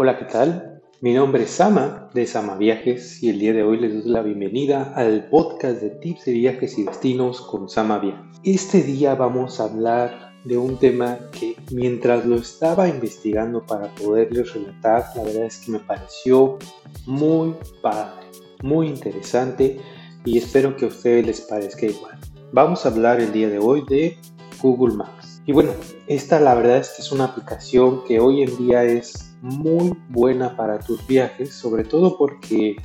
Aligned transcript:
Hola, 0.00 0.16
¿qué 0.16 0.26
tal? 0.26 0.80
Mi 1.00 1.12
nombre 1.12 1.42
es 1.42 1.50
Sama 1.50 2.08
de 2.14 2.24
Sama 2.24 2.56
Viajes 2.56 3.20
y 3.20 3.30
el 3.30 3.40
día 3.40 3.52
de 3.52 3.64
hoy 3.64 3.80
les 3.80 3.94
doy 3.94 4.12
la 4.12 4.22
bienvenida 4.22 4.92
al 4.94 5.28
podcast 5.28 5.82
de 5.82 5.90
tips 5.90 6.26
de 6.26 6.32
viajes 6.34 6.78
y 6.78 6.84
destinos 6.84 7.40
con 7.40 7.68
Sama 7.68 7.98
Viajes. 7.98 8.36
Este 8.44 8.84
día 8.84 9.16
vamos 9.16 9.58
a 9.58 9.64
hablar 9.64 10.34
de 10.44 10.56
un 10.56 10.76
tema 10.76 11.18
que 11.32 11.56
mientras 11.72 12.24
lo 12.24 12.36
estaba 12.36 12.86
investigando 12.86 13.66
para 13.66 13.92
poderles 13.96 14.54
relatar, 14.54 15.04
la 15.16 15.24
verdad 15.24 15.46
es 15.46 15.58
que 15.58 15.72
me 15.72 15.80
pareció 15.80 16.58
muy 17.04 17.56
padre, 17.82 18.24
muy 18.62 18.86
interesante 18.86 19.80
y 20.24 20.38
espero 20.38 20.76
que 20.76 20.84
a 20.84 20.88
ustedes 20.88 21.26
les 21.26 21.40
parezca 21.40 21.86
igual. 21.86 22.16
Vamos 22.52 22.86
a 22.86 22.90
hablar 22.90 23.20
el 23.20 23.32
día 23.32 23.48
de 23.48 23.58
hoy 23.58 23.84
de 23.88 24.16
Google 24.62 24.94
Maps. 24.94 25.42
Y 25.44 25.50
bueno, 25.50 25.72
esta 26.06 26.38
la 26.38 26.54
verdad 26.54 26.76
es 26.76 26.90
que 26.90 27.02
es 27.02 27.10
una 27.10 27.24
aplicación 27.24 28.04
que 28.04 28.20
hoy 28.20 28.44
en 28.44 28.56
día 28.58 28.84
es 28.84 29.27
muy 29.40 29.96
buena 30.08 30.56
para 30.56 30.78
tus 30.78 31.06
viajes, 31.06 31.52
sobre 31.52 31.84
todo 31.84 32.16
porque 32.18 32.76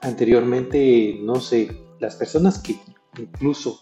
anteriormente, 0.00 1.18
no 1.22 1.40
sé, 1.40 1.70
las 1.98 2.16
personas 2.16 2.58
que 2.58 2.78
incluso 3.18 3.80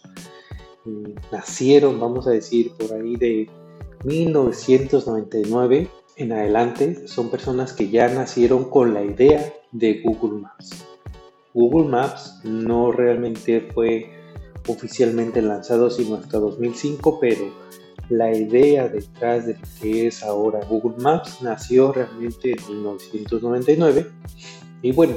mm, 0.84 1.32
nacieron, 1.32 2.00
vamos 2.00 2.26
a 2.26 2.30
decir, 2.30 2.72
por 2.78 2.92
ahí 2.92 3.16
de 3.16 3.50
1999 4.04 5.88
en 6.16 6.32
adelante, 6.32 7.08
son 7.08 7.30
personas 7.30 7.72
que 7.72 7.90
ya 7.90 8.08
nacieron 8.08 8.70
con 8.70 8.94
la 8.94 9.02
idea 9.02 9.52
de 9.72 10.02
Google 10.02 10.40
Maps. 10.40 10.84
Google 11.52 11.88
Maps 11.88 12.40
no 12.44 12.92
realmente 12.92 13.68
fue 13.74 14.10
oficialmente 14.68 15.42
lanzado 15.42 15.90
sino 15.90 16.16
hasta 16.16 16.38
2005, 16.38 17.18
pero 17.20 17.44
la 18.08 18.32
idea 18.32 18.88
detrás 18.88 19.46
de 19.46 19.54
lo 19.54 19.60
que 19.80 20.06
es 20.06 20.22
ahora 20.22 20.60
Google 20.68 21.02
Maps 21.02 21.42
nació 21.42 21.92
realmente 21.92 22.52
en 22.52 22.66
1999 22.68 24.06
y 24.82 24.92
bueno, 24.92 25.16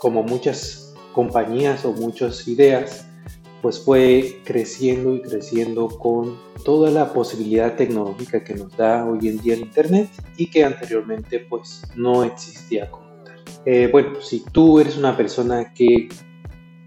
como 0.00 0.22
muchas 0.22 0.94
compañías 1.12 1.84
o 1.84 1.92
muchas 1.92 2.46
ideas, 2.48 3.06
pues 3.62 3.78
fue 3.78 4.40
creciendo 4.44 5.14
y 5.14 5.22
creciendo 5.22 5.88
con 5.88 6.38
toda 6.64 6.90
la 6.90 7.12
posibilidad 7.12 7.74
tecnológica 7.76 8.42
que 8.42 8.54
nos 8.54 8.76
da 8.76 9.04
hoy 9.04 9.28
en 9.28 9.38
día 9.38 9.54
el 9.54 9.60
Internet 9.60 10.08
y 10.36 10.48
que 10.50 10.64
anteriormente 10.64 11.40
pues 11.48 11.82
no 11.96 12.24
existía 12.24 12.90
como 12.90 13.08
tal. 13.24 13.36
Eh, 13.64 13.88
bueno, 13.90 14.20
si 14.20 14.44
tú 14.52 14.80
eres 14.80 14.96
una 14.96 15.16
persona 15.16 15.72
que 15.72 16.08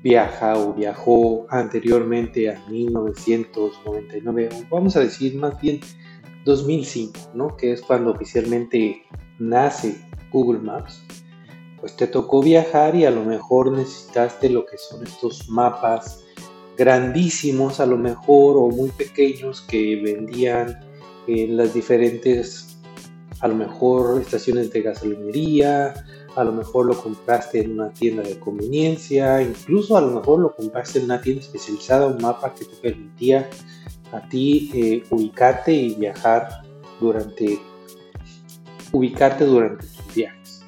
viaja 0.04 0.58
o 0.58 0.74
viajó 0.74 1.46
anteriormente 1.50 2.50
a 2.50 2.60
1999, 2.70 4.50
vamos 4.70 4.96
a 4.96 5.02
decir 5.02 5.36
más 5.36 5.60
bien 5.62 5.80
2005, 6.46 7.32
¿no? 7.36 7.56
que 7.56 7.74
es 7.74 7.82
cuando 7.82 8.12
oficialmente 8.12 9.04
nace 9.38 10.02
Google 10.32 10.60
Maps, 10.60 11.04
pues 11.80 11.96
te 11.96 12.08
tocó 12.08 12.42
viajar 12.42 12.96
y 12.96 13.06
a 13.06 13.12
lo 13.12 13.24
mejor 13.24 13.72
necesitaste 13.72 14.50
lo 14.50 14.66
que 14.66 14.78
son 14.78 15.04
estos 15.04 15.50
mapas 15.50 16.26
grandísimos 16.78 17.80
a 17.80 17.86
lo 17.86 17.98
mejor 17.98 18.58
o 18.58 18.70
muy 18.70 18.90
pequeños 18.90 19.62
que 19.62 20.02
vendían 20.02 20.80
en 21.28 21.58
las 21.58 21.74
diferentes 21.74 22.80
a 23.40 23.48
lo 23.48 23.56
mejor 23.56 24.22
estaciones 24.22 24.72
de 24.72 24.82
gasolinería 24.82 25.94
a 26.36 26.44
lo 26.44 26.52
mejor 26.52 26.86
lo 26.86 26.98
compraste 26.98 27.62
en 27.62 27.74
una 27.74 27.90
tienda 27.90 28.24
de 28.24 28.40
conveniencia, 28.40 29.42
incluso 29.42 29.98
a 29.98 30.02
lo 30.02 30.12
mejor 30.12 30.40
lo 30.40 30.56
compraste 30.56 31.00
en 31.00 31.06
una 31.06 31.22
tienda 31.22 31.42
especializada, 31.42 32.08
un 32.08 32.22
mapa 32.22 32.54
que 32.54 32.66
te 32.66 32.76
permitía 32.76 33.50
a 34.12 34.28
ti 34.28 34.72
eh, 34.74 35.04
ubicarte 35.10 35.74
y 35.74 35.96
viajar 35.96 36.64
durante, 37.00 37.60
ubicarte 38.92 39.46
durante 39.46 39.86
tus 39.88 40.16
viajes. 40.16 40.64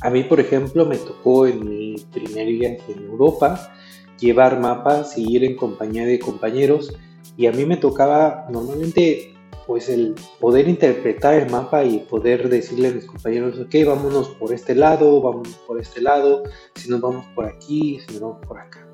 A 0.00 0.10
mí, 0.10 0.24
por 0.24 0.40
ejemplo, 0.40 0.86
me 0.86 0.96
tocó 0.96 1.46
en 1.46 1.68
mi 1.68 1.96
primer 2.12 2.46
viaje 2.48 2.92
en 2.96 3.04
Europa 3.04 3.72
llevar 4.18 4.58
mapas 4.58 5.16
y 5.16 5.36
ir 5.36 5.44
en 5.44 5.56
compañía 5.56 6.06
de 6.06 6.18
compañeros 6.18 6.94
y 7.36 7.46
a 7.46 7.52
mí 7.52 7.64
me 7.64 7.76
tocaba 7.76 8.46
normalmente 8.50 9.29
pues 9.70 9.88
el 9.88 10.16
poder 10.40 10.66
interpretar 10.66 11.34
el 11.34 11.48
mapa 11.48 11.84
y 11.84 11.98
poder 11.98 12.48
decirle 12.48 12.88
a 12.88 12.90
mis 12.90 13.04
compañeros, 13.04 13.56
ok, 13.56 13.72
vámonos 13.86 14.30
por 14.30 14.52
este 14.52 14.74
lado, 14.74 15.22
vámonos 15.22 15.54
por 15.64 15.80
este 15.80 16.02
lado, 16.02 16.42
si 16.74 16.90
nos 16.90 17.00
vamos 17.00 17.24
por 17.36 17.46
aquí, 17.46 18.00
si 18.00 18.14
nos 18.14 18.20
vamos 18.20 18.46
por 18.48 18.58
acá. 18.58 18.84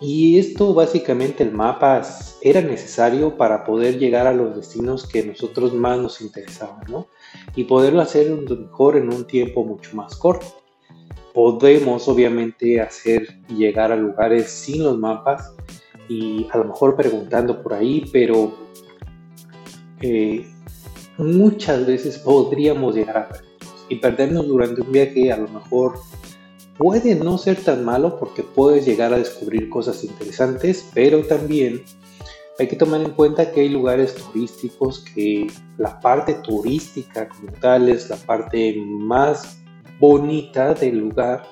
Y 0.00 0.40
esto 0.40 0.74
básicamente 0.74 1.44
el 1.44 1.52
mapa 1.52 2.02
era 2.42 2.60
necesario 2.60 3.36
para 3.36 3.64
poder 3.64 4.00
llegar 4.00 4.26
a 4.26 4.32
los 4.32 4.56
destinos 4.56 5.06
que 5.06 5.24
nosotros 5.24 5.72
más 5.72 6.00
nos 6.00 6.20
interesaban, 6.20 6.82
¿no? 6.88 7.06
Y 7.54 7.62
poderlo 7.62 8.00
hacer 8.00 8.28
mejor 8.28 8.96
en 8.96 9.14
un 9.14 9.24
tiempo 9.24 9.64
mucho 9.64 9.94
más 9.94 10.16
corto. 10.16 10.46
Podemos 11.32 12.08
obviamente 12.08 12.80
hacer 12.80 13.38
llegar 13.46 13.92
a 13.92 13.96
lugares 13.96 14.50
sin 14.50 14.82
los 14.82 14.98
mapas 14.98 15.54
y 16.08 16.48
a 16.50 16.58
lo 16.58 16.64
mejor 16.64 16.96
preguntando 16.96 17.62
por 17.62 17.74
ahí, 17.74 18.04
pero 18.12 18.66
muchas 21.18 21.86
veces 21.86 22.18
podríamos 22.18 22.94
llegar 22.94 23.16
a 23.16 23.28
perdernos. 23.28 23.48
Y 23.90 23.96
perdernos 23.96 24.46
durante 24.46 24.82
un 24.82 24.92
viaje 24.92 25.32
a 25.32 25.38
lo 25.38 25.48
mejor 25.48 25.94
puede 26.76 27.14
no 27.14 27.38
ser 27.38 27.56
tan 27.56 27.84
malo 27.84 28.18
porque 28.18 28.42
puedes 28.42 28.86
llegar 28.86 29.12
a 29.12 29.18
descubrir 29.18 29.68
cosas 29.70 30.04
interesantes, 30.04 30.88
pero 30.94 31.22
también 31.22 31.82
hay 32.58 32.68
que 32.68 32.76
tomar 32.76 33.00
en 33.00 33.10
cuenta 33.12 33.50
que 33.50 33.62
hay 33.62 33.68
lugares 33.68 34.14
turísticos 34.14 35.04
que 35.14 35.46
la 35.76 36.00
parte 36.00 36.34
turística 36.34 37.28
como 37.28 37.52
tal 37.52 37.88
es 37.88 38.10
la 38.10 38.16
parte 38.16 38.76
más 38.86 39.58
bonita 39.98 40.74
del 40.74 40.98
lugar 40.98 41.44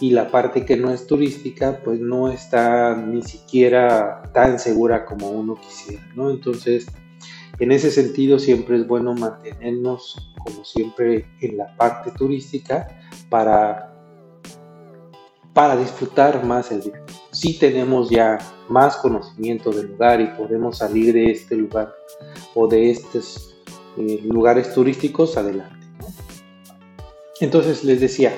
y 0.00 0.10
la 0.10 0.30
parte 0.30 0.64
que 0.64 0.76
no 0.76 0.90
es 0.90 1.06
turística 1.06 1.80
pues 1.84 2.00
no 2.00 2.30
está 2.30 2.94
ni 2.96 3.22
siquiera 3.22 4.30
tan 4.32 4.58
segura 4.58 5.04
como 5.04 5.30
uno 5.30 5.58
quisiera, 5.60 6.06
¿no? 6.14 6.30
Entonces 6.30 6.86
en 7.58 7.72
ese 7.72 7.90
sentido, 7.90 8.38
siempre 8.38 8.76
es 8.76 8.86
bueno 8.86 9.14
mantenernos, 9.14 10.16
como 10.44 10.64
siempre, 10.64 11.26
en 11.40 11.56
la 11.56 11.76
parte 11.76 12.10
turística 12.12 12.88
para, 13.28 13.94
para 15.52 15.76
disfrutar 15.76 16.44
más 16.44 16.72
el 16.72 16.80
viaje. 16.80 17.02
Si 17.30 17.58
tenemos 17.58 18.10
ya 18.10 18.38
más 18.68 18.96
conocimiento 18.96 19.70
del 19.70 19.92
lugar 19.92 20.20
y 20.20 20.26
podemos 20.36 20.78
salir 20.78 21.14
de 21.14 21.30
este 21.30 21.56
lugar 21.56 21.94
o 22.54 22.66
de 22.66 22.90
estos 22.90 23.56
eh, 23.98 24.20
lugares 24.24 24.72
turísticos, 24.74 25.36
adelante. 25.36 25.74
Entonces 27.40 27.84
les 27.84 28.00
decía, 28.00 28.32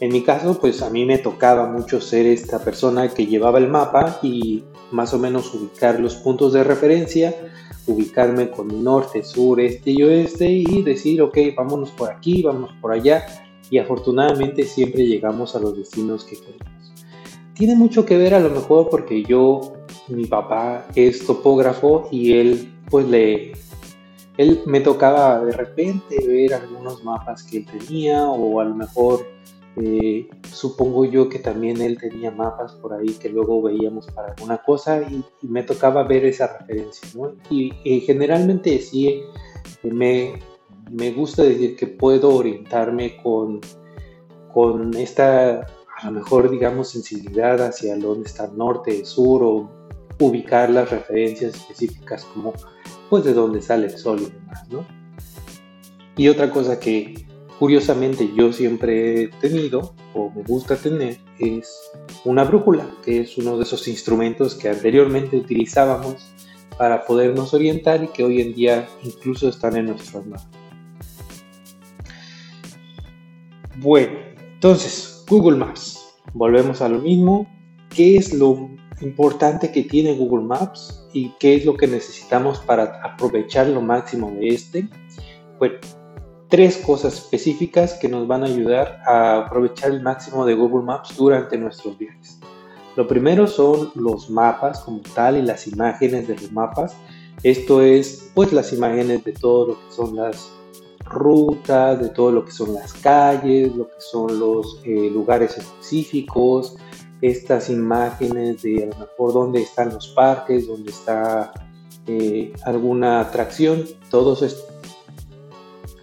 en 0.00 0.12
mi 0.12 0.22
caso, 0.22 0.58
pues 0.60 0.82
a 0.82 0.90
mí 0.90 1.04
me 1.04 1.18
tocaba 1.18 1.66
mucho 1.66 2.00
ser 2.00 2.26
esta 2.26 2.58
persona 2.60 3.08
que 3.08 3.26
llevaba 3.26 3.58
el 3.58 3.68
mapa 3.68 4.18
y 4.22 4.64
más 4.90 5.12
o 5.12 5.18
menos 5.18 5.54
ubicar 5.54 6.00
los 6.00 6.14
puntos 6.16 6.52
de 6.52 6.64
referencia 6.64 7.34
ubicarme 7.92 8.50
con 8.50 8.68
mi 8.68 8.80
norte, 8.80 9.22
sur, 9.22 9.60
este 9.60 9.90
y 9.90 10.02
oeste 10.02 10.48
y 10.48 10.82
decir, 10.82 11.22
ok, 11.22 11.38
vámonos 11.56 11.90
por 11.90 12.10
aquí, 12.10 12.42
vámonos 12.42 12.72
por 12.80 12.92
allá 12.92 13.26
y 13.70 13.78
afortunadamente 13.78 14.64
siempre 14.64 15.06
llegamos 15.06 15.54
a 15.54 15.60
los 15.60 15.76
destinos 15.76 16.24
que 16.24 16.36
queremos. 16.36 16.94
Tiene 17.54 17.76
mucho 17.76 18.04
que 18.04 18.16
ver 18.16 18.34
a 18.34 18.40
lo 18.40 18.50
mejor 18.50 18.88
porque 18.90 19.22
yo, 19.22 19.74
mi 20.08 20.26
papá 20.26 20.86
es 20.94 21.24
topógrafo 21.26 22.08
y 22.10 22.32
él 22.32 22.72
pues 22.90 23.06
le, 23.06 23.52
él 24.36 24.60
me 24.66 24.80
tocaba 24.80 25.44
de 25.44 25.52
repente 25.52 26.16
ver 26.26 26.54
algunos 26.54 27.04
mapas 27.04 27.42
que 27.42 27.58
él 27.58 27.66
tenía 27.66 28.24
o 28.24 28.60
a 28.60 28.64
lo 28.64 28.74
mejor 28.74 29.26
eh, 29.76 30.28
supongo 30.50 31.04
yo 31.04 31.28
que 31.28 31.38
también 31.38 31.80
él 31.80 31.96
tenía 31.98 32.30
mapas 32.30 32.72
por 32.74 32.92
ahí 32.92 33.10
que 33.14 33.28
luego 33.28 33.62
veíamos 33.62 34.06
para 34.08 34.32
alguna 34.32 34.58
cosa 34.58 35.02
y, 35.02 35.24
me 35.42 35.62
tocaba 35.62 36.02
ver 36.02 36.24
esa 36.24 36.58
referencia, 36.58 37.08
¿no? 37.14 37.32
Y 37.50 37.70
generalmente 38.00 38.78
sí, 38.78 39.08
eh, 39.08 39.24
me, 39.82 40.34
me, 40.90 41.12
gusta 41.12 41.42
decir 41.42 41.76
que 41.76 41.86
puedo 41.86 42.34
orientarme 42.34 43.16
con, 43.22 43.60
con 44.52 44.94
esta, 44.94 45.60
a 45.60 46.06
lo 46.06 46.12
mejor 46.12 46.50
digamos, 46.50 46.90
sensibilidad 46.90 47.60
hacia 47.62 47.96
dónde 47.96 48.28
está 48.28 48.46
el 48.46 48.56
norte, 48.56 49.04
sur 49.04 49.42
o 49.42 49.70
ubicar 50.18 50.68
las 50.70 50.90
referencias 50.90 51.54
específicas 51.54 52.24
como 52.26 52.52
pues 53.08 53.24
de 53.24 53.32
dónde 53.32 53.62
sale 53.62 53.86
el 53.86 53.98
sol 53.98 54.20
y 54.20 54.30
demás, 54.30 54.68
¿no? 54.70 54.84
Y 56.16 56.28
otra 56.28 56.50
cosa 56.50 56.78
que, 56.78 57.26
curiosamente 57.60 58.32
yo 58.34 58.54
siempre 58.54 59.24
he 59.24 59.28
tenido 59.28 59.94
o 60.14 60.30
me 60.30 60.42
gusta 60.44 60.76
tener 60.76 61.18
es 61.38 61.92
una 62.24 62.42
brújula, 62.42 62.88
que 63.04 63.20
es 63.20 63.36
uno 63.36 63.58
de 63.58 63.64
esos 63.64 63.86
instrumentos 63.86 64.54
que 64.54 64.70
anteriormente 64.70 65.36
utilizábamos 65.36 66.32
para 66.78 67.04
podernos 67.04 67.52
orientar 67.52 68.02
y 68.02 68.08
que 68.08 68.24
hoy 68.24 68.40
en 68.40 68.54
día 68.54 68.88
incluso 69.02 69.50
están 69.50 69.76
en 69.76 69.86
nuestras 69.86 70.24
manos. 70.24 70.48
Bueno, 73.76 74.18
entonces, 74.54 75.22
Google 75.28 75.58
Maps. 75.58 75.98
Volvemos 76.32 76.80
a 76.80 76.88
lo 76.88 76.98
mismo. 77.00 77.46
¿Qué 77.94 78.16
es 78.16 78.32
lo 78.32 78.70
importante 79.02 79.70
que 79.70 79.82
tiene 79.82 80.14
Google 80.14 80.46
Maps 80.46 81.06
y 81.12 81.34
qué 81.38 81.56
es 81.56 81.66
lo 81.66 81.76
que 81.76 81.86
necesitamos 81.86 82.60
para 82.60 83.02
aprovechar 83.04 83.66
lo 83.66 83.82
máximo 83.82 84.30
de 84.30 84.48
este? 84.48 84.88
Bueno, 85.58 85.76
tres 86.50 86.78
cosas 86.78 87.14
específicas 87.14 87.94
que 87.94 88.08
nos 88.08 88.26
van 88.26 88.42
a 88.42 88.46
ayudar 88.46 89.00
a 89.06 89.38
aprovechar 89.38 89.92
el 89.92 90.02
máximo 90.02 90.44
de 90.44 90.54
Google 90.54 90.84
Maps 90.84 91.16
durante 91.16 91.56
nuestros 91.56 91.96
viajes. 91.96 92.38
Lo 92.96 93.06
primero 93.06 93.46
son 93.46 93.92
los 93.94 94.28
mapas 94.28 94.80
como 94.80 95.00
tal 95.14 95.36
y 95.38 95.42
las 95.42 95.66
imágenes 95.68 96.26
de 96.26 96.34
los 96.34 96.52
mapas. 96.52 96.94
Esto 97.44 97.82
es 97.82 98.30
pues 98.34 98.52
las 98.52 98.72
imágenes 98.72 99.24
de 99.24 99.32
todo 99.32 99.68
lo 99.68 99.74
que 99.74 99.94
son 99.94 100.16
las 100.16 100.50
rutas, 101.04 102.00
de 102.00 102.08
todo 102.08 102.32
lo 102.32 102.44
que 102.44 102.50
son 102.50 102.74
las 102.74 102.92
calles, 102.94 103.74
lo 103.74 103.86
que 103.86 104.00
son 104.00 104.38
los 104.38 104.80
eh, 104.84 105.08
lugares 105.12 105.56
específicos, 105.56 106.76
estas 107.22 107.70
imágenes 107.70 108.62
de 108.62 108.84
a 108.84 108.86
lo 108.86 109.06
mejor 109.06 109.32
dónde 109.32 109.62
están 109.62 109.90
los 109.90 110.08
parques, 110.08 110.66
dónde 110.66 110.90
está 110.90 111.52
eh, 112.06 112.52
alguna 112.64 113.20
atracción, 113.20 113.84
todos, 114.10 114.42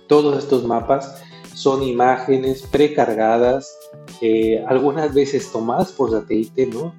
todos 0.07 0.43
estos 0.43 0.65
mapas 0.65 1.21
son 1.53 1.83
imágenes 1.83 2.61
precargadas, 2.61 3.77
eh, 4.21 4.63
algunas 4.67 5.13
veces 5.13 5.51
tomadas 5.51 5.91
por 5.91 6.11
satélite, 6.11 6.67
¿no? 6.67 6.93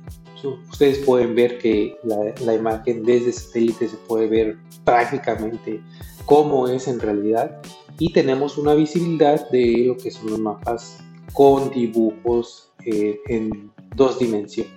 Ustedes 0.70 0.98
pueden 0.98 1.34
ver 1.34 1.58
que 1.58 1.98
la, 2.04 2.54
imagen 2.54 3.02
desde 3.02 3.32
satélite 3.32 3.88
se 3.88 3.96
puede 3.96 4.28
ver 4.28 4.56
prácticamente 4.84 5.82
cómo 6.26 6.68
es 6.68 6.86
en 6.86 7.00
realidad 7.00 7.60
y 7.98 8.12
tenemos 8.12 8.56
una 8.56 8.74
visibilidad 8.74 9.50
de 9.50 9.86
lo 9.88 9.96
que 9.96 10.12
son 10.12 10.30
los 10.30 10.38
mapas 10.38 11.00
con 11.32 11.70
dibujos 11.70 12.70
eh, 12.84 13.18
en 13.26 13.72
dos 13.96 14.20
dimensiones. 14.20 14.72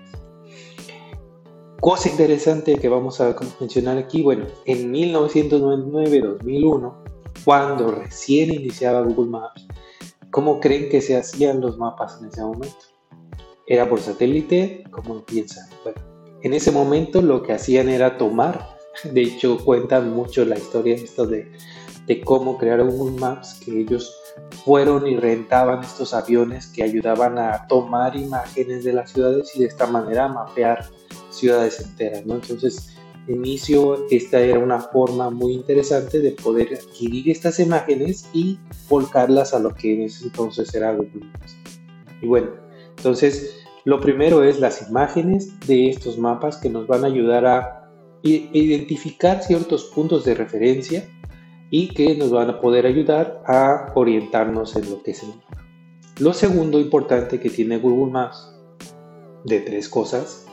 Cosa 1.79 2.09
interesante 2.09 2.75
que 2.75 2.89
vamos 2.89 3.21
a 3.21 3.35
mencionar 3.59 3.97
aquí, 3.97 4.21
bueno, 4.21 4.45
en 4.65 4.93
1999-2001, 4.93 7.00
cuando 7.43 7.91
recién 7.91 8.53
iniciaba 8.53 9.01
Google 9.01 9.31
Maps, 9.31 9.67
¿cómo 10.29 10.59
creen 10.59 10.89
que 10.89 11.01
se 11.01 11.17
hacían 11.17 11.61
los 11.61 11.77
mapas 11.77 12.19
en 12.21 12.27
ese 12.27 12.41
momento? 12.41 12.85
¿Era 13.67 13.89
por 13.89 13.99
satélite? 13.99 14.83
¿Cómo 14.91 15.23
piensan? 15.25 15.69
Bueno, 15.83 16.01
en 16.41 16.53
ese 16.53 16.71
momento 16.71 17.21
lo 17.21 17.43
que 17.43 17.53
hacían 17.53 17.89
era 17.89 18.17
tomar, 18.17 18.77
de 19.03 19.21
hecho 19.21 19.57
cuentan 19.63 20.13
mucho 20.13 20.45
la 20.45 20.57
historia 20.57 20.95
esto 20.95 21.25
de 21.25 21.51
de 22.07 22.21
cómo 22.21 22.57
crear 22.57 22.83
Google 22.83 23.19
Maps, 23.19 23.59
que 23.63 23.79
ellos 23.79 24.15
fueron 24.65 25.07
y 25.07 25.17
rentaban 25.17 25.83
estos 25.83 26.13
aviones 26.13 26.67
que 26.67 26.83
ayudaban 26.83 27.37
a 27.37 27.67
tomar 27.67 28.15
imágenes 28.15 28.83
de 28.83 28.93
las 28.93 29.11
ciudades 29.11 29.55
y 29.55 29.59
de 29.59 29.67
esta 29.67 29.87
manera 29.87 30.27
mapear 30.27 30.85
ciudades 31.29 31.79
enteras, 31.79 32.25
¿no? 32.25 32.35
Entonces, 32.35 32.97
inicio, 33.27 34.05
esta 34.09 34.39
era 34.39 34.59
una 34.59 34.79
forma 34.79 35.29
muy 35.29 35.53
interesante 35.53 36.19
de 36.19 36.31
poder 36.31 36.73
adquirir 36.73 37.29
estas 37.29 37.59
imágenes 37.59 38.29
y 38.33 38.59
volcarlas 38.89 39.53
a 39.53 39.59
lo 39.59 39.73
que 39.73 39.93
en 39.93 40.01
ese 40.03 40.25
entonces 40.25 40.73
era 40.73 40.93
Google 40.93 41.25
Maps. 41.31 41.57
Y 42.21 42.27
bueno, 42.27 42.51
entonces, 42.97 43.55
lo 43.85 43.99
primero 43.99 44.43
es 44.43 44.59
las 44.59 44.87
imágenes 44.87 45.59
de 45.67 45.89
estos 45.89 46.17
mapas 46.17 46.57
que 46.57 46.69
nos 46.69 46.87
van 46.87 47.03
a 47.03 47.07
ayudar 47.07 47.45
a 47.45 47.89
identificar 48.23 49.41
ciertos 49.41 49.85
puntos 49.85 50.23
de 50.25 50.35
referencia 50.35 51.07
y 51.71 51.87
que 51.87 52.15
nos 52.15 52.29
van 52.31 52.49
a 52.49 52.59
poder 52.59 52.85
ayudar 52.85 53.41
a 53.47 53.91
orientarnos 53.95 54.75
en 54.75 54.89
lo 54.89 55.01
que 55.01 55.11
es 55.11 55.23
el 55.23 55.29
mapa. 55.29 55.65
Lo 56.19 56.33
segundo 56.33 56.79
importante 56.79 57.39
que 57.39 57.49
tiene 57.49 57.77
Google 57.77 58.11
Maps, 58.11 58.53
de 59.45 59.61
tres 59.61 59.89
cosas, 59.89 60.45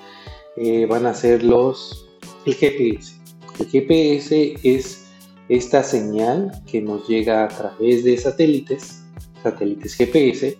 eh, 0.56 0.86
van 0.86 1.04
a 1.04 1.12
ser 1.12 1.42
los, 1.42 2.07
el 2.48 2.54
GPS. 2.54 3.14
El 3.60 3.66
GPS 3.66 4.54
es 4.62 5.06
esta 5.48 5.82
señal 5.82 6.52
que 6.70 6.80
nos 6.80 7.06
llega 7.06 7.44
a 7.44 7.48
través 7.48 8.04
de 8.04 8.16
satélites, 8.16 9.02
satélites 9.42 9.94
GPS, 9.94 10.58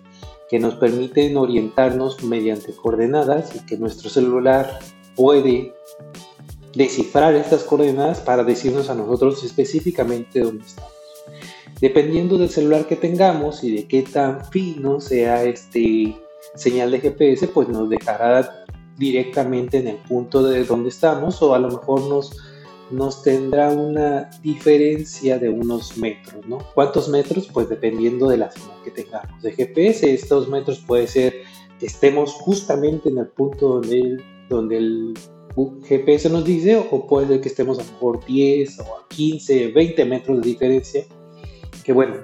que 0.49 0.59
nos 0.59 0.75
permiten 0.75 1.37
orientarnos 1.37 2.23
mediante 2.23 2.73
coordenadas 2.73 3.55
y 3.55 3.65
que 3.65 3.77
nuestro 3.77 4.09
celular 4.09 4.79
puede 5.15 5.73
descifrar 6.75 7.33
estas 7.35 7.63
coordenadas 7.63 8.19
para 8.19 8.43
decirnos 8.43 8.89
a 8.89 8.95
nosotros 8.95 9.43
específicamente 9.43 10.39
dónde 10.41 10.65
estamos. 10.65 10.91
Dependiendo 11.81 12.37
del 12.37 12.49
celular 12.49 12.85
que 12.85 12.95
tengamos 12.95 13.63
y 13.63 13.75
de 13.75 13.87
qué 13.87 14.03
tan 14.03 14.45
fino 14.51 14.99
sea 14.99 15.43
este 15.43 16.15
señal 16.55 16.91
de 16.91 16.99
GPS, 16.99 17.47
pues 17.47 17.69
nos 17.69 17.89
dejará 17.89 18.65
directamente 18.99 19.77
en 19.77 19.87
el 19.87 19.95
punto 19.95 20.43
de 20.43 20.63
donde 20.65 20.89
estamos 20.89 21.41
o 21.41 21.55
a 21.55 21.59
lo 21.59 21.69
mejor 21.69 22.01
nos, 22.07 22.37
nos 22.91 23.23
tendrá 23.23 23.69
una 23.69 24.29
diferencia 24.43 25.39
de 25.39 25.49
unos 25.49 25.97
metros, 25.97 26.45
¿no? 26.47 26.59
¿Cuántos 26.75 27.07
metros? 27.07 27.49
Pues 27.51 27.69
dependiendo 27.69 28.27
de 28.27 28.37
la 28.37 28.51
señal 28.51 28.77
que 28.83 28.91
tengamos 28.91 29.41
de 29.41 29.53
GPS, 29.53 30.13
estos 30.13 30.49
metros 30.49 30.79
puede 30.85 31.07
ser 31.07 31.33
que 31.79 31.85
estemos 31.85 32.33
justamente 32.33 33.09
en 33.09 33.19
el 33.19 33.27
punto 33.27 33.75
donde 33.75 33.99
el, 33.99 34.23
donde 34.49 34.77
el 34.77 35.13
GPS 35.87 36.29
nos 36.29 36.43
dice, 36.43 36.75
o 36.91 37.07
puede 37.07 37.27
ser 37.27 37.41
que 37.41 37.49
estemos 37.49 37.79
a 37.79 37.83
lo 37.83 37.91
mejor 37.93 38.25
10 38.25 38.79
o 38.79 38.83
a 38.83 39.07
15, 39.07 39.67
20 39.69 40.05
metros 40.05 40.41
de 40.41 40.49
diferencia, 40.49 41.05
que 41.85 41.93
bueno, 41.93 42.15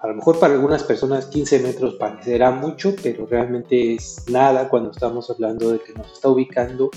a 0.00 0.08
lo 0.08 0.14
mejor 0.14 0.38
para 0.38 0.54
algunas 0.54 0.82
personas 0.82 1.26
15 1.26 1.60
metros 1.60 1.94
parecerá 1.94 2.50
mucho, 2.50 2.94
pero 3.02 3.26
realmente 3.26 3.94
es 3.94 4.24
nada 4.30 4.68
cuando 4.68 4.90
estamos 4.90 5.30
hablando 5.30 5.72
de 5.72 5.80
que 5.80 5.94
nos 5.94 6.12
está 6.12 6.28
ubicando 6.28 6.90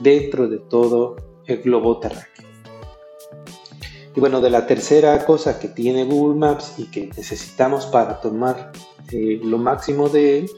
dentro 0.00 0.48
de 0.48 0.58
todo 0.58 1.16
el 1.46 1.62
globo 1.62 1.98
terráqueo. 1.98 2.44
Y 4.16 4.20
bueno, 4.20 4.40
de 4.40 4.50
la 4.50 4.66
tercera 4.66 5.24
cosa 5.24 5.58
que 5.58 5.68
tiene 5.68 6.04
Google 6.04 6.38
Maps 6.38 6.74
y 6.78 6.84
que 6.84 7.08
necesitamos 7.16 7.86
para 7.86 8.20
tomar 8.20 8.70
eh, 9.10 9.40
lo 9.42 9.58
máximo 9.58 10.08
de 10.08 10.38
él, 10.38 10.50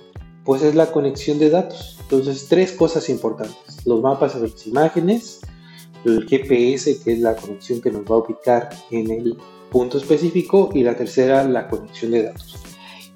pues 0.44 0.62
es 0.62 0.74
la 0.74 0.92
conexión 0.92 1.38
de 1.38 1.48
datos. 1.48 1.98
Entonces, 2.02 2.46
tres 2.48 2.72
cosas 2.72 3.08
importantes. 3.08 3.86
Los 3.86 4.02
mapas 4.02 4.40
de 4.40 4.48
las 4.48 4.66
imágenes, 4.66 5.40
el 6.04 6.26
GPS, 6.28 7.02
que 7.02 7.14
es 7.14 7.20
la 7.20 7.34
conexión 7.34 7.80
que 7.80 7.90
nos 7.90 8.02
va 8.02 8.16
a 8.16 8.18
ubicar 8.18 8.68
en 8.90 9.10
el 9.10 9.38
punto 9.70 9.98
específico, 9.98 10.70
y 10.74 10.82
la 10.82 10.96
tercera, 10.96 11.44
la 11.44 11.68
conexión 11.68 12.12
de 12.12 12.24
datos. 12.24 12.56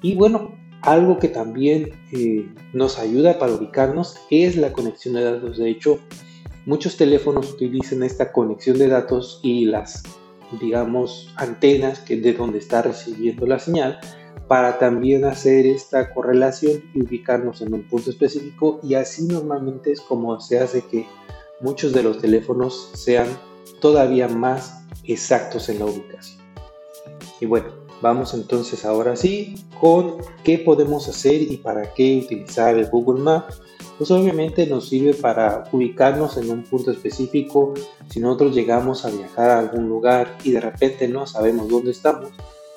Y 0.01 0.15
bueno, 0.15 0.51
algo 0.81 1.19
que 1.19 1.27
también 1.27 1.91
eh, 2.11 2.49
nos 2.73 2.97
ayuda 2.97 3.37
para 3.37 3.53
ubicarnos 3.53 4.17
es 4.29 4.55
la 4.55 4.73
conexión 4.73 5.13
de 5.15 5.23
datos. 5.23 5.57
De 5.57 5.69
hecho, 5.69 5.99
muchos 6.65 6.97
teléfonos 6.97 7.51
utilizan 7.51 8.03
esta 8.03 8.31
conexión 8.31 8.77
de 8.79 8.87
datos 8.87 9.39
y 9.43 9.65
las, 9.65 10.03
digamos, 10.59 11.31
antenas 11.35 11.99
que 11.99 12.17
de 12.17 12.33
donde 12.33 12.57
está 12.57 12.81
recibiendo 12.81 13.45
la 13.45 13.59
señal 13.59 13.99
para 14.47 14.79
también 14.79 15.23
hacer 15.23 15.65
esta 15.65 16.13
correlación 16.13 16.83
y 16.93 17.03
ubicarnos 17.03 17.61
en 17.61 17.73
un 17.73 17.83
punto 17.83 18.09
específico 18.09 18.81
y 18.83 18.95
así 18.95 19.25
normalmente 19.25 19.93
es 19.93 20.01
como 20.01 20.41
se 20.41 20.59
hace 20.59 20.81
que 20.81 21.07
muchos 21.61 21.93
de 21.93 22.03
los 22.03 22.19
teléfonos 22.19 22.91
sean 22.93 23.27
todavía 23.79 24.27
más 24.27 24.83
exactos 25.05 25.69
en 25.69 25.79
la 25.79 25.85
ubicación. 25.85 26.40
Y 27.41 27.47
bueno, 27.47 27.69
vamos 28.01 28.33
entonces 28.33 28.85
ahora 28.85 29.15
sí 29.15 29.55
con 29.79 30.17
qué 30.43 30.59
podemos 30.59 31.09
hacer 31.09 31.41
y 31.41 31.57
para 31.57 31.91
qué 31.93 32.21
utilizar 32.23 32.77
el 32.77 32.87
Google 32.89 33.21
Maps. 33.21 33.61
Pues 33.97 34.09
obviamente 34.11 34.65
nos 34.67 34.87
sirve 34.87 35.13
para 35.15 35.63
ubicarnos 35.71 36.37
en 36.37 36.51
un 36.51 36.63
punto 36.63 36.91
específico. 36.91 37.73
Si 38.09 38.19
nosotros 38.19 38.55
llegamos 38.55 39.05
a 39.05 39.09
viajar 39.09 39.49
a 39.49 39.59
algún 39.59 39.89
lugar 39.89 40.37
y 40.43 40.51
de 40.51 40.61
repente 40.61 41.07
no 41.07 41.25
sabemos 41.25 41.67
dónde 41.67 41.91
estamos, 41.91 42.29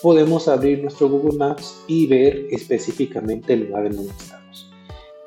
podemos 0.03 0.49
abrir 0.49 0.83
nuestro 0.83 1.09
Google 1.09 1.39
Maps 1.39 1.83
y 1.87 2.07
ver 2.07 2.47
específicamente 2.51 3.53
el 3.53 3.67
lugar 3.67 3.87
en 3.87 3.97
donde 3.97 4.13
estamos. 4.13 4.44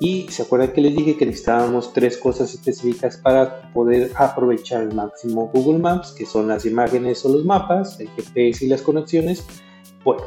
Y 0.00 0.28
se 0.28 0.42
acuerdan 0.42 0.72
que 0.72 0.80
les 0.80 0.94
dije 0.94 1.16
que 1.16 1.26
necesitábamos 1.26 1.92
tres 1.92 2.16
cosas 2.18 2.54
específicas 2.54 3.16
para 3.16 3.72
poder 3.72 4.12
aprovechar 4.14 4.82
al 4.82 4.94
máximo 4.94 5.50
Google 5.52 5.78
Maps, 5.78 6.12
que 6.12 6.24
son 6.24 6.46
las 6.48 6.64
imágenes 6.64 7.24
o 7.24 7.30
los 7.30 7.44
mapas, 7.44 7.98
el 7.98 8.08
GPS 8.10 8.64
y 8.64 8.68
las 8.68 8.82
conexiones. 8.82 9.44
Bueno, 10.04 10.22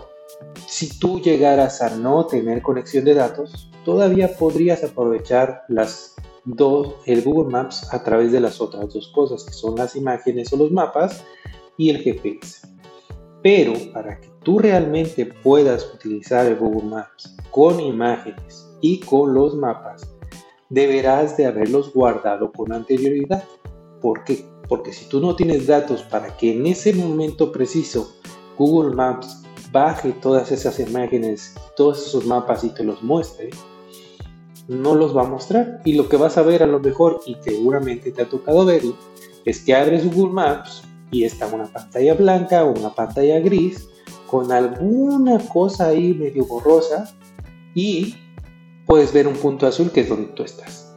si 0.67 0.99
tú 0.99 1.21
llegaras 1.21 1.81
a 1.81 1.95
no 1.95 2.25
tener 2.25 2.61
conexión 2.61 3.05
de 3.05 3.13
datos, 3.13 3.69
todavía 3.85 4.35
podrías 4.35 4.83
aprovechar 4.83 5.63
las 5.69 6.15
dos, 6.43 6.95
el 7.05 7.21
Google 7.21 7.51
Maps 7.51 7.93
a 7.93 8.03
través 8.03 8.33
de 8.33 8.41
las 8.41 8.59
otras 8.59 8.93
dos 8.93 9.07
cosas, 9.09 9.45
que 9.45 9.53
son 9.53 9.75
las 9.75 9.95
imágenes 9.95 10.51
o 10.51 10.57
los 10.57 10.71
mapas 10.71 11.23
y 11.77 11.91
el 11.91 11.99
GPS. 11.99 12.67
Pero 13.41 13.73
para 13.93 14.19
que 14.19 14.29
tú 14.43 14.59
realmente 14.59 15.25
puedas 15.25 15.93
utilizar 15.93 16.45
el 16.45 16.57
Google 16.57 16.89
Maps 16.89 17.35
con 17.51 17.79
imágenes 17.79 18.70
y 18.81 18.99
con 18.99 19.33
los 19.33 19.55
mapas, 19.55 20.13
deberás 20.69 21.37
de 21.37 21.45
haberlos 21.45 21.93
guardado 21.93 22.51
con 22.51 22.73
anterioridad. 22.73 23.43
¿Por 24.01 24.23
qué? 24.23 24.45
Porque 24.67 24.93
si 24.93 25.07
tú 25.07 25.19
no 25.19 25.35
tienes 25.35 25.67
datos 25.67 26.03
para 26.03 26.35
que 26.37 26.53
en 26.53 26.65
ese 26.65 26.93
momento 26.93 27.51
preciso 27.51 28.11
Google 28.57 28.95
Maps 28.95 29.43
baje 29.71 30.11
todas 30.13 30.51
esas 30.51 30.79
imágenes, 30.79 31.55
todos 31.75 32.05
esos 32.05 32.25
mapas 32.25 32.63
y 32.63 32.69
te 32.69 32.83
los 32.83 33.01
muestre, 33.03 33.49
no 34.67 34.95
los 34.95 35.15
va 35.15 35.23
a 35.23 35.29
mostrar. 35.29 35.81
Y 35.85 35.93
lo 35.93 36.07
que 36.09 36.17
vas 36.17 36.37
a 36.37 36.41
ver 36.41 36.63
a 36.63 36.67
lo 36.67 36.79
mejor, 36.79 37.19
y 37.25 37.35
seguramente 37.41 38.11
te 38.11 38.21
ha 38.21 38.29
tocado 38.29 38.65
verlo, 38.65 38.95
es 39.45 39.61
que 39.61 39.75
abres 39.75 40.05
Google 40.13 40.33
Maps 40.33 40.83
y 41.11 41.25
está 41.25 41.47
una 41.47 41.65
pantalla 41.65 42.13
blanca 42.13 42.63
o 42.63 42.71
una 42.71 42.93
pantalla 42.93 43.39
gris 43.39 43.89
con 44.27 44.51
alguna 44.51 45.39
cosa 45.49 45.87
ahí 45.87 46.13
medio 46.13 46.45
borrosa 46.45 47.13
y 47.75 48.15
puedes 48.85 49.13
ver 49.13 49.27
un 49.27 49.35
punto 49.35 49.67
azul 49.67 49.91
que 49.91 50.01
es 50.01 50.09
donde 50.09 50.33
tú 50.33 50.43
estás. 50.43 50.95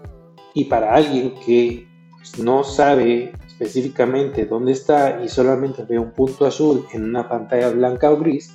Y 0.54 0.64
para 0.64 0.94
alguien 0.94 1.34
que 1.44 1.86
pues, 2.16 2.38
no 2.38 2.64
sabe 2.64 3.32
específicamente 3.46 4.46
dónde 4.46 4.72
está 4.72 5.22
y 5.22 5.28
solamente 5.28 5.84
ve 5.84 5.98
un 5.98 6.12
punto 6.12 6.46
azul 6.46 6.86
en 6.92 7.04
una 7.04 7.28
pantalla 7.28 7.70
blanca 7.70 8.10
o 8.10 8.16
gris, 8.16 8.52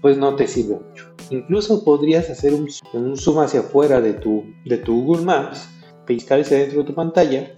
pues 0.00 0.16
no 0.16 0.36
te 0.36 0.46
sirve 0.46 0.76
mucho. 0.76 1.06
Incluso 1.30 1.84
podrías 1.84 2.30
hacer 2.30 2.54
un, 2.54 2.68
zoom 3.16 3.40
hacia 3.40 3.60
afuera 3.60 4.00
de 4.00 4.14
tu, 4.14 4.44
de 4.64 4.78
tu 4.78 5.04
Google 5.04 5.24
Maps, 5.24 5.68
piscarse 6.06 6.56
dentro 6.56 6.80
de 6.80 6.86
tu 6.86 6.94
pantalla 6.94 7.52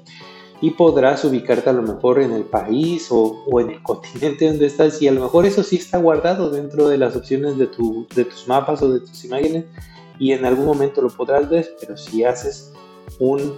y 0.60 0.70
podrás 0.72 1.24
ubicarte 1.24 1.70
a 1.70 1.72
lo 1.72 1.82
mejor 1.82 2.20
en 2.20 2.32
el 2.32 2.44
país 2.44 3.08
o, 3.10 3.60
en 3.60 3.70
el 3.70 3.82
continente 3.82 4.46
donde 4.46 4.66
estás 4.66 5.00
y 5.00 5.08
a 5.08 5.12
lo 5.12 5.22
mejor 5.22 5.46
eso 5.46 5.62
sí 5.62 5.76
está 5.76 5.98
guardado 5.98 6.50
dentro 6.50 6.88
de 6.88 6.98
las 6.98 7.16
opciones 7.16 7.56
de, 7.58 7.66
tu, 7.66 8.06
de 8.14 8.24
tus 8.24 8.48
mapas 8.48 8.82
o 8.82 8.92
de 8.92 9.00
tus 9.00 9.24
imágenes 9.24 9.64
y 10.20 10.32
en 10.32 10.44
algún 10.44 10.66
momento 10.66 11.00
lo 11.00 11.08
podrás 11.08 11.48
ver, 11.48 11.74
pero 11.80 11.96
si 11.96 12.22
haces 12.22 12.72
un 13.18 13.56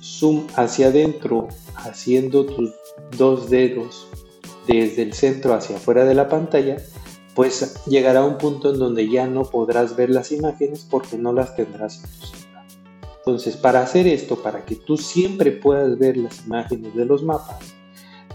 zoom 0.00 0.46
hacia 0.54 0.86
adentro 0.86 1.48
haciendo 1.74 2.46
tus 2.46 2.72
dos 3.18 3.50
dedos 3.50 4.08
desde 4.66 5.02
el 5.02 5.12
centro 5.12 5.54
hacia 5.54 5.76
afuera 5.76 6.04
de 6.04 6.14
la 6.14 6.28
pantalla, 6.28 6.76
pues 7.34 7.84
llegará 7.86 8.24
un 8.24 8.38
punto 8.38 8.72
en 8.72 8.78
donde 8.78 9.08
ya 9.08 9.26
no 9.26 9.42
podrás 9.42 9.96
ver 9.96 10.10
las 10.10 10.30
imágenes 10.30 10.86
porque 10.88 11.18
no 11.18 11.32
las 11.32 11.56
tendrás 11.56 12.02
en 12.04 12.10
tu 12.10 12.26
celular. 12.26 12.66
Entonces, 13.18 13.56
para 13.56 13.82
hacer 13.82 14.06
esto, 14.06 14.36
para 14.36 14.64
que 14.64 14.76
tú 14.76 14.96
siempre 14.96 15.50
puedas 15.50 15.98
ver 15.98 16.16
las 16.16 16.46
imágenes 16.46 16.94
de 16.94 17.04
los 17.04 17.24
mapas, 17.24 17.58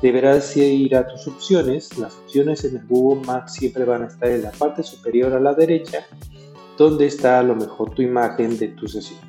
deberás 0.01 0.55
ir 0.57 0.95
a 0.95 1.07
tus 1.07 1.27
opciones. 1.27 1.97
Las 1.97 2.15
opciones 2.15 2.65
en 2.65 2.75
el 2.75 2.87
Google 2.87 3.25
Maps 3.25 3.53
siempre 3.53 3.85
van 3.85 4.03
a 4.03 4.07
estar 4.07 4.29
en 4.29 4.43
la 4.43 4.51
parte 4.51 4.83
superior 4.83 5.33
a 5.33 5.39
la 5.39 5.53
derecha, 5.53 6.05
donde 6.77 7.05
está 7.05 7.39
a 7.39 7.43
lo 7.43 7.55
mejor 7.55 7.91
tu 7.91 8.01
imagen 8.01 8.57
de 8.57 8.69
tu 8.69 8.87
sesión. 8.87 9.19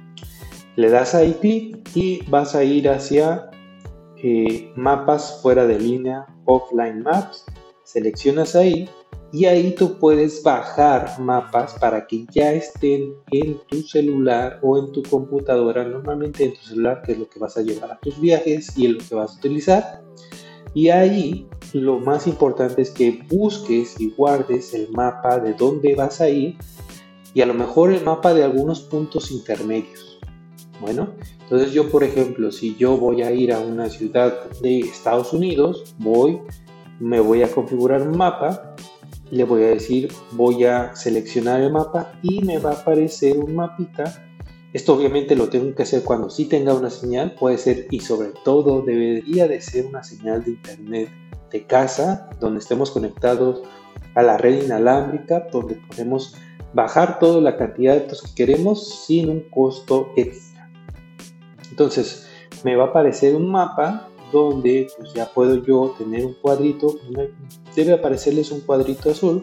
Le 0.76 0.90
das 0.90 1.14
ahí 1.14 1.36
clic 1.40 1.88
y 1.94 2.22
vas 2.28 2.54
a 2.54 2.64
ir 2.64 2.88
hacia 2.88 3.50
eh, 4.16 4.72
mapas 4.76 5.40
fuera 5.42 5.66
de 5.66 5.78
línea, 5.78 6.26
offline 6.46 7.02
maps. 7.02 7.44
Seleccionas 7.84 8.56
ahí 8.56 8.88
y 9.34 9.46
ahí 9.46 9.74
tú 9.74 9.98
puedes 9.98 10.42
bajar 10.44 11.18
mapas 11.18 11.74
para 11.80 12.06
que 12.06 12.24
ya 12.30 12.52
estén 12.52 13.14
en 13.32 13.58
tu 13.66 13.82
celular 13.82 14.60
o 14.62 14.78
en 14.78 14.92
tu 14.92 15.02
computadora, 15.02 15.84
normalmente 15.84 16.44
en 16.44 16.54
tu 16.54 16.60
celular, 16.60 17.02
que 17.02 17.12
es 17.12 17.18
lo 17.18 17.28
que 17.28 17.40
vas 17.40 17.56
a 17.56 17.62
llevar 17.62 17.90
a 17.90 17.98
tus 17.98 18.20
viajes 18.20 18.78
y 18.78 18.86
es 18.86 18.92
lo 18.92 18.98
que 19.00 19.14
vas 19.16 19.32
a 19.32 19.38
utilizar. 19.38 20.04
Y 20.72 20.88
ahí 20.88 21.48
lo 21.72 21.98
más 21.98 22.28
importante 22.28 22.82
es 22.82 22.90
que 22.90 23.24
busques 23.28 24.00
y 24.00 24.10
guardes 24.10 24.72
el 24.72 24.88
mapa 24.92 25.40
de 25.40 25.54
dónde 25.54 25.96
vas 25.96 26.20
a 26.20 26.28
ir 26.28 26.56
y 27.34 27.42
a 27.42 27.46
lo 27.46 27.54
mejor 27.54 27.92
el 27.92 28.02
mapa 28.04 28.32
de 28.32 28.44
algunos 28.44 28.80
puntos 28.80 29.30
intermedios. 29.30 30.18
Bueno, 30.80 31.10
entonces 31.40 31.72
yo 31.72 31.90
por 31.90 32.04
ejemplo, 32.04 32.50
si 32.50 32.74
yo 32.76 32.96
voy 32.96 33.22
a 33.22 33.32
ir 33.32 33.52
a 33.52 33.60
una 33.60 33.88
ciudad 33.90 34.50
de 34.60 34.80
Estados 34.80 35.32
Unidos, 35.32 35.94
voy, 35.98 36.40
me 37.00 37.20
voy 37.20 37.42
a 37.42 37.50
configurar 37.50 38.02
un 38.02 38.16
mapa 38.16 38.74
le 39.30 39.44
voy 39.44 39.62
a 39.62 39.68
decir 39.68 40.12
voy 40.32 40.64
a 40.64 40.94
seleccionar 40.94 41.60
el 41.60 41.72
mapa 41.72 42.12
y 42.22 42.42
me 42.42 42.58
va 42.58 42.70
a 42.70 42.74
aparecer 42.74 43.36
un 43.38 43.54
mapita 43.54 44.22
esto 44.72 44.94
obviamente 44.94 45.36
lo 45.36 45.48
tengo 45.48 45.74
que 45.74 45.84
hacer 45.84 46.02
cuando 46.02 46.30
sí 46.30 46.46
tenga 46.46 46.74
una 46.74 46.90
señal 46.90 47.34
puede 47.34 47.58
ser 47.58 47.86
y 47.90 48.00
sobre 48.00 48.28
todo 48.44 48.82
debería 48.82 49.48
de 49.48 49.60
ser 49.60 49.86
una 49.86 50.02
señal 50.02 50.44
de 50.44 50.52
internet 50.52 51.08
de 51.50 51.66
casa 51.66 52.28
donde 52.40 52.60
estemos 52.60 52.90
conectados 52.90 53.62
a 54.14 54.22
la 54.22 54.36
red 54.36 54.62
inalámbrica 54.62 55.48
donde 55.50 55.76
podemos 55.76 56.36
bajar 56.74 57.18
toda 57.18 57.40
la 57.40 57.56
cantidad 57.56 57.94
de 57.94 58.00
datos 58.00 58.22
que 58.22 58.34
queremos 58.34 59.06
sin 59.06 59.30
un 59.30 59.40
costo 59.50 60.08
extra 60.16 60.54
entonces 61.70 62.26
me 62.62 62.76
va 62.76 62.84
a 62.84 62.86
aparecer 62.88 63.34
un 63.34 63.50
mapa 63.50 64.08
donde 64.32 64.88
pues 64.96 65.12
ya 65.12 65.26
puedo 65.26 65.62
yo 65.64 65.94
tener 65.98 66.24
un 66.24 66.34
cuadrito, 66.34 66.98
debe 67.74 67.92
aparecerles 67.92 68.50
un 68.50 68.60
cuadrito 68.60 69.10
azul, 69.10 69.42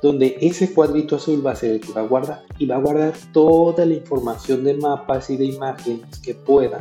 donde 0.00 0.36
ese 0.40 0.72
cuadrito 0.72 1.16
azul 1.16 1.44
va 1.46 1.52
a 1.52 1.56
ser 1.56 1.72
el 1.72 1.80
que 1.80 1.92
va 1.92 2.02
a 2.02 2.06
guardar 2.06 2.44
y 2.58 2.66
va 2.66 2.76
a 2.76 2.80
guardar 2.80 3.14
toda 3.32 3.84
la 3.84 3.94
información 3.94 4.64
de 4.64 4.74
mapas 4.74 5.30
y 5.30 5.36
de 5.36 5.44
imágenes 5.44 6.18
que 6.20 6.34
pueda 6.34 6.80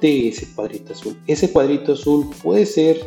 de 0.00 0.28
ese 0.28 0.52
cuadrito 0.54 0.92
azul. 0.92 1.16
Ese 1.26 1.52
cuadrito 1.52 1.92
azul 1.92 2.30
puede 2.42 2.66
ser 2.66 3.00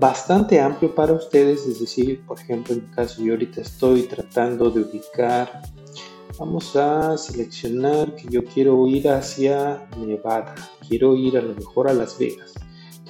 bastante 0.00 0.60
amplio 0.60 0.94
para 0.94 1.12
ustedes, 1.12 1.66
es 1.66 1.80
decir, 1.80 2.24
por 2.26 2.40
ejemplo, 2.40 2.74
en 2.74 2.82
mi 2.82 2.94
caso 2.94 3.22
yo 3.22 3.32
ahorita 3.32 3.60
estoy 3.60 4.02
tratando 4.02 4.70
de 4.70 4.82
ubicar, 4.82 5.62
vamos 6.38 6.76
a 6.76 7.16
seleccionar 7.18 8.14
que 8.14 8.28
yo 8.28 8.44
quiero 8.44 8.86
ir 8.86 9.08
hacia 9.08 9.88
Nevada, 9.98 10.54
quiero 10.88 11.16
ir 11.16 11.36
a 11.36 11.42
lo 11.42 11.54
mejor 11.54 11.88
a 11.88 11.94
Las 11.94 12.18
Vegas 12.18 12.54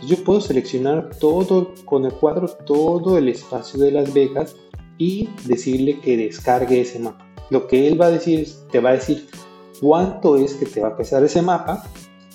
yo 0.07 0.23
puedo 0.23 0.41
seleccionar 0.41 1.11
todo 1.19 1.75
con 1.85 2.05
el 2.05 2.13
cuadro, 2.13 2.49
todo 2.49 3.19
el 3.19 3.29
espacio 3.29 3.81
de 3.81 3.91
Las 3.91 4.13
Vegas 4.13 4.55
y 4.97 5.29
decirle 5.45 6.01
que 6.01 6.17
descargue 6.17 6.81
ese 6.81 6.99
mapa. 6.99 7.27
Lo 7.51 7.67
que 7.67 7.89
él 7.89 8.01
va 8.01 8.07
a 8.07 8.11
decir 8.11 8.41
es, 8.41 8.65
te 8.71 8.81
va 8.81 8.91
a 8.91 8.95
decir 8.95 9.29
cuánto 9.81 10.37
es 10.37 10.55
que 10.55 10.67
te 10.67 10.81
va 10.81 10.89
a 10.89 10.97
pesar 10.97 11.25
ese 11.25 11.43
mapa 11.43 11.85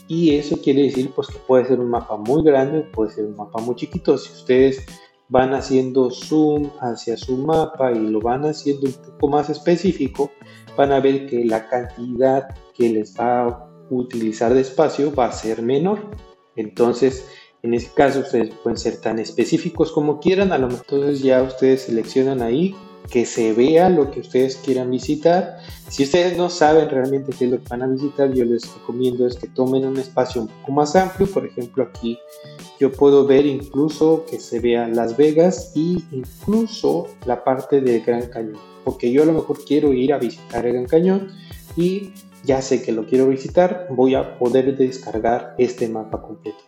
y 0.08 0.36
eso 0.36 0.58
quiere 0.62 0.84
decir 0.84 1.12
pues 1.16 1.28
que 1.28 1.40
puede 1.40 1.66
ser 1.66 1.80
un 1.80 1.90
mapa 1.90 2.18
muy 2.18 2.44
grande 2.44 2.80
o 2.80 2.92
puede 2.92 3.12
ser 3.12 3.26
un 3.26 3.36
mapa 3.36 3.62
muy 3.62 3.76
chiquito. 3.76 4.18
Si 4.18 4.32
ustedes 4.32 4.86
van 5.30 5.54
haciendo 5.54 6.12
zoom 6.12 6.70
hacia 6.80 7.18
su 7.18 7.38
mapa 7.38 7.92
y 7.92 8.00
lo 8.00 8.20
van 8.20 8.46
haciendo 8.46 8.88
un 8.88 8.94
poco 8.94 9.28
más 9.30 9.50
específico, 9.50 10.32
van 10.78 10.92
a 10.92 11.00
ver 11.00 11.28
que 11.28 11.46
la 11.46 11.68
cantidad 11.68 12.50
que 12.74 12.90
les 12.90 13.18
va 13.18 13.48
a 13.48 13.70
utilizar 13.90 14.54
de 14.54 14.62
espacio 14.62 15.14
va 15.14 15.26
a 15.26 15.32
ser 15.32 15.62
menor. 15.62 16.00
Entonces, 16.56 17.28
en 17.64 17.74
ese 17.74 17.90
caso 17.94 18.20
ustedes 18.20 18.54
pueden 18.62 18.78
ser 18.78 19.00
tan 19.00 19.20
específicos 19.20 19.92
como 19.92 20.20
quieran, 20.20 20.52
a 20.52 20.58
lo 20.58 20.68
mejor 20.68 20.86
entonces 20.90 21.22
ya 21.22 21.42
ustedes 21.42 21.84
seleccionan 21.84 22.42
ahí 22.42 22.76
que 23.10 23.26
se 23.26 23.54
vea 23.54 23.90
lo 23.90 24.12
que 24.12 24.22
ustedes 24.22 24.56
quieran 24.58 24.92
visitar. 24.92 25.60
Si 25.90 26.04
ustedes 26.04 26.38
no 26.38 26.50
saben 26.50 26.90
realmente 26.90 27.34
qué 27.38 27.46
es 27.46 27.52
lo 27.52 27.58
que 27.62 27.70
van 27.70 27.84
a 27.84 27.88
visitar, 27.88 28.34
yo 28.34 28.46
les 28.46 28.74
recomiendo 28.74 29.28
es 29.28 29.36
que 29.36 29.48
tomen 29.48 29.86
un 29.86 29.98
espacio 29.98 30.42
un 30.42 30.48
poco 30.48 30.72
más 30.72 30.96
amplio. 30.96 31.28
Por 31.28 31.46
ejemplo, 31.46 31.84
aquí 31.84 32.18
yo 32.80 32.92
puedo 32.92 33.26
ver 33.26 33.46
incluso 33.46 34.26
que 34.30 34.40
se 34.40 34.60
vea 34.60 34.88
Las 34.88 35.18
Vegas 35.18 35.72
y 35.76 36.04
incluso 36.12 37.08
la 37.26 37.44
parte 37.44 37.82
del 37.82 38.02
Gran 38.02 38.28
Cañón. 38.28 38.58
Porque 38.84 39.12
yo 39.12 39.24
a 39.24 39.26
lo 39.26 39.34
mejor 39.34 39.64
quiero 39.64 39.94
ir 39.94 40.14
a 40.14 40.18
visitar 40.18 40.66
el 40.66 40.74
Gran 40.74 40.86
Cañón 40.86 41.32
y 41.76 42.12
ya 42.44 42.62
sé 42.62 42.82
que 42.82 42.92
lo 42.92 43.06
quiero 43.06 43.28
visitar, 43.28 43.88
voy 43.90 44.16
a 44.16 44.38
poder 44.38 44.76
descargar 44.76 45.56
este 45.58 45.88
mapa 45.88 46.22
completo. 46.22 46.60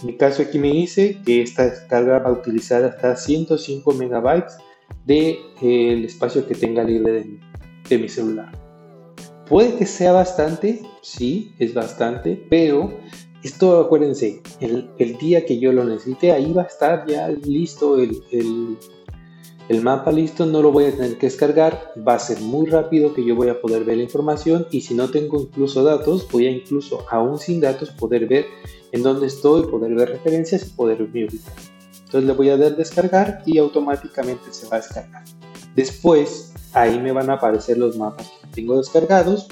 En 0.00 0.06
mi 0.06 0.16
caso 0.16 0.42
aquí 0.42 0.58
me 0.58 0.70
dice 0.70 1.20
que 1.24 1.42
esta 1.42 1.64
descarga 1.64 2.20
va 2.20 2.30
a 2.30 2.32
utilizar 2.32 2.84
hasta 2.84 3.16
105 3.16 3.92
megabytes 3.94 4.56
de 5.04 5.38
eh, 5.62 6.02
espacio 6.04 6.46
que 6.46 6.54
tenga 6.54 6.84
libre 6.84 7.24
de, 7.88 7.98
mi 7.98 8.08
celular. 8.08 8.52
Puede 9.48 9.76
que 9.76 9.86
sea 9.86 10.12
bastante, 10.12 10.82
sí, 11.00 11.54
es 11.58 11.72
bastante, 11.72 12.46
pero 12.50 12.92
esto 13.42 13.80
acuérdense, 13.80 14.42
el, 14.60 15.16
día 15.18 15.46
que 15.46 15.58
yo 15.58 15.72
lo 15.72 15.84
necesite, 15.84 16.32
ahí 16.32 16.52
va 16.52 16.64
a 16.64 16.66
estar 16.66 17.06
ya 17.06 17.28
listo 17.28 17.96
el, 17.98 18.20
el, 19.70 19.82
mapa 19.82 20.12
listo, 20.12 20.44
no 20.44 20.60
lo 20.60 20.70
voy 20.70 20.84
a 20.84 20.92
tener 20.92 21.16
que 21.16 21.28
descargar, 21.28 21.94
va 22.06 22.14
a 22.14 22.18
ser 22.18 22.42
muy 22.42 22.66
rápido 22.66 23.14
que 23.14 23.24
yo 23.24 23.34
voy 23.34 23.48
a 23.48 23.58
poder 23.58 23.84
ver 23.84 23.96
la 23.96 24.02
información 24.02 24.66
y 24.70 24.82
si 24.82 24.92
no 24.92 25.08
tengo 25.08 25.40
incluso 25.40 25.82
datos, 25.82 26.28
voy 26.30 26.46
a 26.46 26.50
incluso 26.50 27.06
aún 27.10 27.38
sin 27.38 27.62
datos 27.62 27.90
poder 27.90 28.26
ver 28.26 28.44
en 28.92 29.02
dónde 29.02 29.28
estoy, 29.28 29.62
poder 29.70 29.94
ver 29.94 30.10
referencias 30.10 30.66
y 30.66 30.70
poder 30.72 31.00
ubicar. 31.00 31.77
Entonces 32.08 32.26
le 32.26 32.32
voy 32.32 32.48
a 32.48 32.56
dar 32.56 32.74
descargar 32.74 33.42
y 33.44 33.58
automáticamente 33.58 34.50
se 34.50 34.66
va 34.66 34.78
a 34.78 34.80
descargar. 34.80 35.24
Después 35.76 36.54
ahí 36.72 36.98
me 36.98 37.12
van 37.12 37.28
a 37.28 37.34
aparecer 37.34 37.76
los 37.76 37.98
mapas 37.98 38.26
que 38.40 38.46
tengo 38.62 38.78
descargados. 38.78 39.46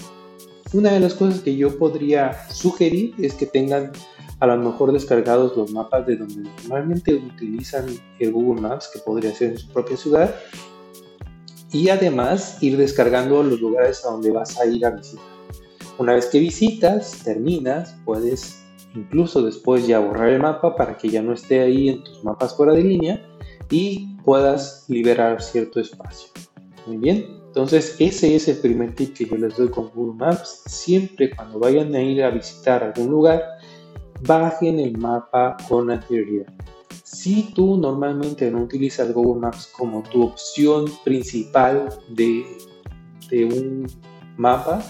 Una 0.72 0.90
de 0.90 1.00
las 1.00 1.12
cosas 1.12 1.40
que 1.40 1.54
yo 1.54 1.76
podría 1.78 2.48
sugerir 2.48 3.14
es 3.18 3.34
que 3.34 3.44
tengan 3.44 3.92
a 4.40 4.46
lo 4.46 4.56
mejor 4.56 4.90
descargados 4.92 5.54
los 5.54 5.70
mapas 5.70 6.06
de 6.06 6.16
donde 6.16 6.48
normalmente 6.62 7.14
utilizan 7.14 7.88
el 8.18 8.32
Google 8.32 8.62
Maps, 8.62 8.88
que 8.90 9.00
podría 9.00 9.34
ser 9.34 9.50
en 9.50 9.58
su 9.58 9.68
propia 9.68 9.98
ciudad, 9.98 10.34
y 11.72 11.90
además 11.90 12.56
ir 12.62 12.78
descargando 12.78 13.42
los 13.42 13.60
lugares 13.60 14.02
a 14.06 14.12
donde 14.12 14.30
vas 14.30 14.58
a 14.58 14.64
ir 14.64 14.86
a 14.86 14.90
visitar. 14.92 15.26
Una 15.98 16.14
vez 16.14 16.24
que 16.26 16.38
visitas, 16.38 17.18
terminas, 17.22 17.96
puedes 18.06 18.65
incluso 18.96 19.42
después 19.42 19.86
ya 19.86 19.98
borrar 20.00 20.30
el 20.30 20.40
mapa 20.40 20.74
para 20.74 20.96
que 20.96 21.08
ya 21.08 21.22
no 21.22 21.32
esté 21.32 21.60
ahí 21.60 21.90
en 21.90 22.02
tus 22.02 22.24
mapas 22.24 22.56
fuera 22.56 22.72
de 22.72 22.82
línea 22.82 23.26
y 23.70 24.16
puedas 24.24 24.86
liberar 24.88 25.42
cierto 25.42 25.80
espacio. 25.80 26.30
Muy 26.86 26.98
bien, 26.98 27.26
entonces 27.46 27.96
ese 27.98 28.34
es 28.34 28.48
el 28.48 28.58
primer 28.58 28.94
tip 28.94 29.14
que 29.14 29.26
yo 29.26 29.36
les 29.36 29.56
doy 29.56 29.68
con 29.68 29.90
Google 29.90 30.14
Maps. 30.14 30.62
Siempre 30.66 31.34
cuando 31.34 31.58
vayan 31.58 31.94
a 31.94 32.02
ir 32.02 32.22
a 32.22 32.30
visitar 32.30 32.82
algún 32.84 33.10
lugar, 33.10 33.42
bajen 34.22 34.78
el 34.78 34.96
mapa 34.96 35.56
con 35.68 35.90
anterioridad. 35.90 36.52
si 37.02 37.52
tú 37.54 37.76
normalmente 37.76 38.50
no 38.50 38.62
utilizas 38.62 39.12
Google 39.12 39.40
Maps 39.40 39.72
como 39.76 40.02
tu 40.02 40.24
opción 40.24 40.86
principal 41.04 41.88
de, 42.08 42.44
de 43.30 43.44
un 43.44 43.86
mapa, 44.36 44.82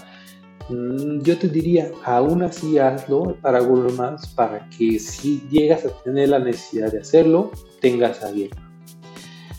yo 0.69 1.37
te 1.37 1.47
diría, 1.47 1.91
aún 2.03 2.43
así 2.43 2.77
hazlo 2.77 3.35
para 3.41 3.59
Google 3.59 3.93
Maps 3.93 4.27
para 4.27 4.67
que 4.69 4.99
si 4.99 5.41
llegas 5.49 5.85
a 5.85 5.89
tener 6.03 6.29
la 6.29 6.39
necesidad 6.39 6.91
de 6.91 6.99
hacerlo, 6.99 7.51
tengas 7.81 8.23
abierto. 8.23 8.57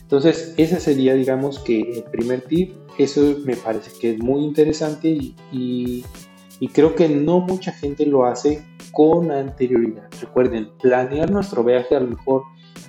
Entonces, 0.02 0.54
ese 0.56 0.80
sería, 0.80 1.14
digamos, 1.14 1.58
que 1.58 1.80
el 1.80 2.04
primer 2.04 2.42
tip. 2.42 2.74
Eso 2.98 3.36
me 3.44 3.54
parece 3.54 3.92
que 4.00 4.12
es 4.12 4.18
muy 4.18 4.42
interesante 4.42 5.08
y, 5.08 6.04
y 6.60 6.68
creo 6.68 6.94
que 6.94 7.08
no 7.08 7.40
mucha 7.40 7.70
gente 7.72 8.04
lo 8.06 8.26
hace 8.26 8.64
con 8.90 9.30
anterioridad. 9.30 10.08
Recuerden, 10.20 10.70
planear 10.82 11.30
nuestro 11.30 11.62
viaje 11.62 11.94
a 11.94 12.00
lo 12.00 12.08
mejor 12.08 12.42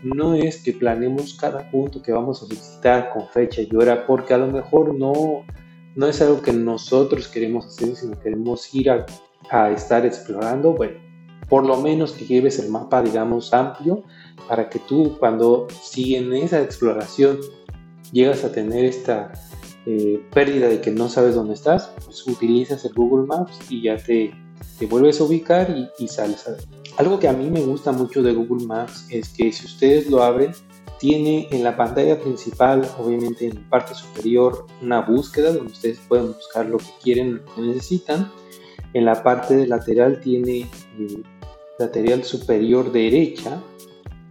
no 0.03 0.33
es 0.33 0.63
que 0.63 0.73
planeemos 0.73 1.33
cada 1.33 1.69
punto 1.69 2.01
que 2.01 2.11
vamos 2.11 2.41
a 2.41 2.47
visitar 2.47 3.11
con 3.13 3.27
fecha 3.27 3.61
y 3.61 3.69
hora, 3.75 4.05
porque 4.05 4.33
a 4.33 4.37
lo 4.37 4.47
mejor 4.47 4.95
no, 4.95 5.43
no 5.95 6.07
es 6.07 6.21
algo 6.21 6.41
que 6.41 6.53
nosotros 6.53 7.27
queremos 7.27 7.65
hacer, 7.65 7.95
sino 7.95 8.19
queremos 8.19 8.73
ir 8.73 8.89
a, 8.89 9.05
a 9.49 9.71
estar 9.71 10.05
explorando. 10.05 10.73
Bueno, 10.73 10.99
por 11.49 11.65
lo 11.65 11.77
menos 11.81 12.11
que 12.11 12.25
lleves 12.25 12.59
el 12.59 12.69
mapa, 12.69 13.01
digamos, 13.01 13.53
amplio, 13.53 14.03
para 14.47 14.69
que 14.69 14.79
tú 14.79 15.17
cuando 15.19 15.67
si 15.81 16.15
en 16.15 16.33
esa 16.33 16.61
exploración 16.61 17.39
llegas 18.11 18.43
a 18.43 18.51
tener 18.51 18.85
esta 18.85 19.31
eh, 19.85 20.21
pérdida 20.31 20.67
de 20.67 20.81
que 20.81 20.91
no 20.91 21.09
sabes 21.09 21.35
dónde 21.35 21.53
estás, 21.53 21.91
pues 22.05 22.25
utilizas 22.27 22.85
el 22.85 22.93
Google 22.93 23.25
Maps 23.25 23.59
y 23.69 23.83
ya 23.83 23.97
te, 23.97 24.33
te 24.77 24.85
vuelves 24.85 25.19
a 25.19 25.23
ubicar 25.23 25.69
y, 25.69 25.89
y 26.03 26.07
sales 26.07 26.47
a. 26.47 26.55
Algo 26.97 27.17
que 27.17 27.27
a 27.27 27.33
mí 27.33 27.49
me 27.49 27.61
gusta 27.61 27.91
mucho 27.91 28.21
de 28.21 28.33
Google 28.33 28.65
Maps 28.65 29.07
es 29.09 29.29
que 29.29 29.51
si 29.51 29.65
ustedes 29.65 30.09
lo 30.09 30.21
abren, 30.21 30.51
tiene 30.99 31.47
en 31.51 31.63
la 31.63 31.77
pantalla 31.77 32.19
principal, 32.19 32.87
obviamente 32.99 33.47
en 33.47 33.55
la 33.55 33.69
parte 33.69 33.93
superior, 33.95 34.65
una 34.81 35.01
búsqueda 35.01 35.53
donde 35.53 35.71
ustedes 35.71 35.99
pueden 36.07 36.33
buscar 36.33 36.65
lo 36.65 36.77
que 36.77 36.91
quieren, 37.01 37.35
lo 37.35 37.55
que 37.55 37.61
necesitan. 37.61 38.31
En 38.93 39.05
la 39.05 39.23
parte 39.23 39.65
lateral 39.67 40.19
tiene, 40.19 40.67
eh, 40.99 41.23
lateral 41.77 42.23
superior 42.23 42.91
derecha, 42.91 43.61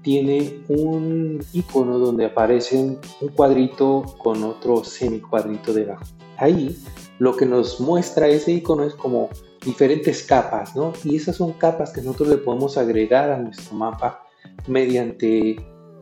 tiene 0.02 0.62
un 0.68 1.42
icono 1.52 1.98
donde 1.98 2.26
aparece 2.26 2.76
un 2.76 3.28
cuadrito 3.34 4.04
con 4.18 4.42
otro 4.44 4.84
semicuadrito 4.84 5.72
debajo. 5.72 6.04
Ahí 6.36 6.76
lo 7.18 7.36
que 7.36 7.46
nos 7.46 7.80
muestra 7.80 8.28
ese 8.28 8.52
icono 8.52 8.84
es 8.84 8.94
como 8.94 9.28
diferentes 9.64 10.22
capas, 10.22 10.76
¿no? 10.76 10.92
Y 11.04 11.16
esas 11.16 11.36
son 11.36 11.52
capas 11.52 11.92
que 11.92 12.00
nosotros 12.00 12.28
le 12.28 12.36
podemos 12.38 12.78
agregar 12.78 13.30
a 13.30 13.38
nuestro 13.38 13.76
mapa 13.76 14.22
mediante, 14.66 15.56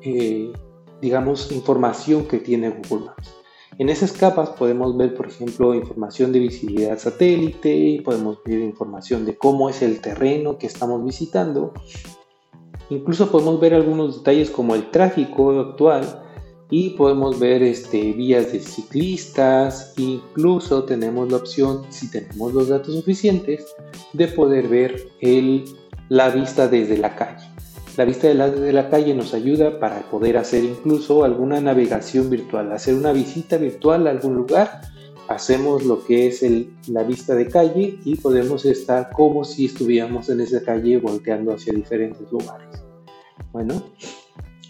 eh, 0.07 0.53
digamos, 1.01 1.51
información 1.53 2.27
que 2.27 2.39
tiene 2.39 2.71
Google 2.71 3.07
Maps. 3.07 3.35
En 3.79 3.89
esas 3.91 4.13
capas 4.13 4.51
podemos 4.51 4.97
ver, 4.97 5.15
por 5.15 5.27
ejemplo, 5.27 5.75
información 5.75 6.33
de 6.33 6.39
visibilidad 6.39 6.99
satélite, 6.99 8.01
podemos 8.05 8.39
ver 8.45 8.61
información 8.61 9.27
de 9.27 9.37
cómo 9.37 9.69
es 9.69 9.83
el 9.83 10.01
terreno 10.01 10.57
que 10.57 10.67
estamos 10.67 11.05
visitando. 11.05 11.75
Incluso 12.89 13.31
podemos 13.31 13.61
ver 13.61 13.75
algunos 13.75 14.19
detalles 14.19 14.51
como 14.51 14.75
el 14.75 14.91
tráfico 14.91 15.51
actual, 15.61 16.23
y 16.71 16.91
podemos 16.91 17.39
ver 17.39 17.63
este, 17.63 18.13
vías 18.13 18.53
de 18.53 18.61
ciclistas, 18.61 19.95
incluso 19.97 20.85
tenemos 20.85 21.31
la 21.31 21.39
opción, 21.39 21.83
si 21.91 22.11
tenemos 22.11 22.53
los 22.53 22.69
datos 22.69 22.95
suficientes, 22.95 23.67
de 24.13 24.29
poder 24.29 24.69
ver 24.69 25.09
la 26.09 26.31
vista 26.31 26.67
desde 26.67 26.99
la 26.99 27.15
calle. 27.15 27.56
La 27.97 28.05
vista 28.05 28.29
de 28.29 28.35
la, 28.35 28.51
de 28.51 28.73
la 28.75 28.91
calle 28.91 29.15
nos 29.15 29.33
ayuda 29.33 29.81
para 29.81 30.03
poder 30.11 30.37
hacer 30.37 30.65
incluso 30.65 31.25
alguna 31.25 31.61
navegación 31.63 32.29
virtual, 32.29 32.71
hacer 32.73 32.95
una 32.95 33.13
visita 33.13 33.57
virtual 33.57 34.07
a 34.07 34.11
algún 34.11 34.35
lugar. 34.35 34.83
Hacemos 35.29 35.85
lo 35.85 36.05
que 36.05 36.29
es 36.29 36.43
el, 36.43 36.77
la 36.89 37.03
vista 37.03 37.35
de 37.35 37.49
calle 37.49 37.99
y 38.05 38.17
podemos 38.17 38.67
estar 38.67 39.11
como 39.11 39.45
si 39.45 39.65
estuviéramos 39.65 40.29
en 40.29 40.41
esa 40.41 40.63
calle 40.63 40.99
volteando 40.99 41.55
hacia 41.55 41.73
diferentes 41.73 42.31
lugares. 42.31 42.69
Bueno, 43.51 43.83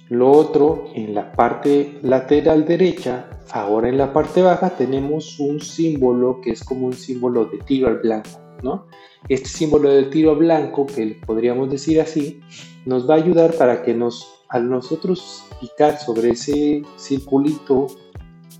lo 0.09 0.31
otro, 0.31 0.85
en 0.95 1.13
la 1.13 1.33
parte 1.33 1.99
lateral 2.03 2.65
derecha, 2.65 3.29
ahora 3.51 3.89
en 3.89 3.99
la 3.99 4.13
parte 4.13 4.41
baja 4.41 4.71
tenemos 4.71 5.41
un 5.41 5.61
símbolo 5.61 6.41
que 6.41 6.53
es 6.53 6.63
como 6.63 6.87
un 6.87 6.93
símbolo 6.93 7.47
de 7.47 7.59
tiro 7.59 7.89
al 7.89 7.99
blanco, 7.99 8.31
¿no? 8.63 8.87
Este 9.29 9.49
símbolo 9.49 9.91
de 9.91 10.05
tiro 10.05 10.37
blanco, 10.37 10.87
que 10.87 11.21
podríamos 11.27 11.69
decir 11.71 12.01
así, 12.01 12.41
nos 12.87 13.09
va 13.09 13.15
a 13.15 13.19
ayudar 13.19 13.55
para 13.55 13.83
que 13.83 13.93
nos, 13.93 14.27
al 14.49 14.71
nosotros 14.71 15.45
picar 15.61 15.99
sobre 15.99 16.31
ese 16.31 16.83
circulito 16.97 17.89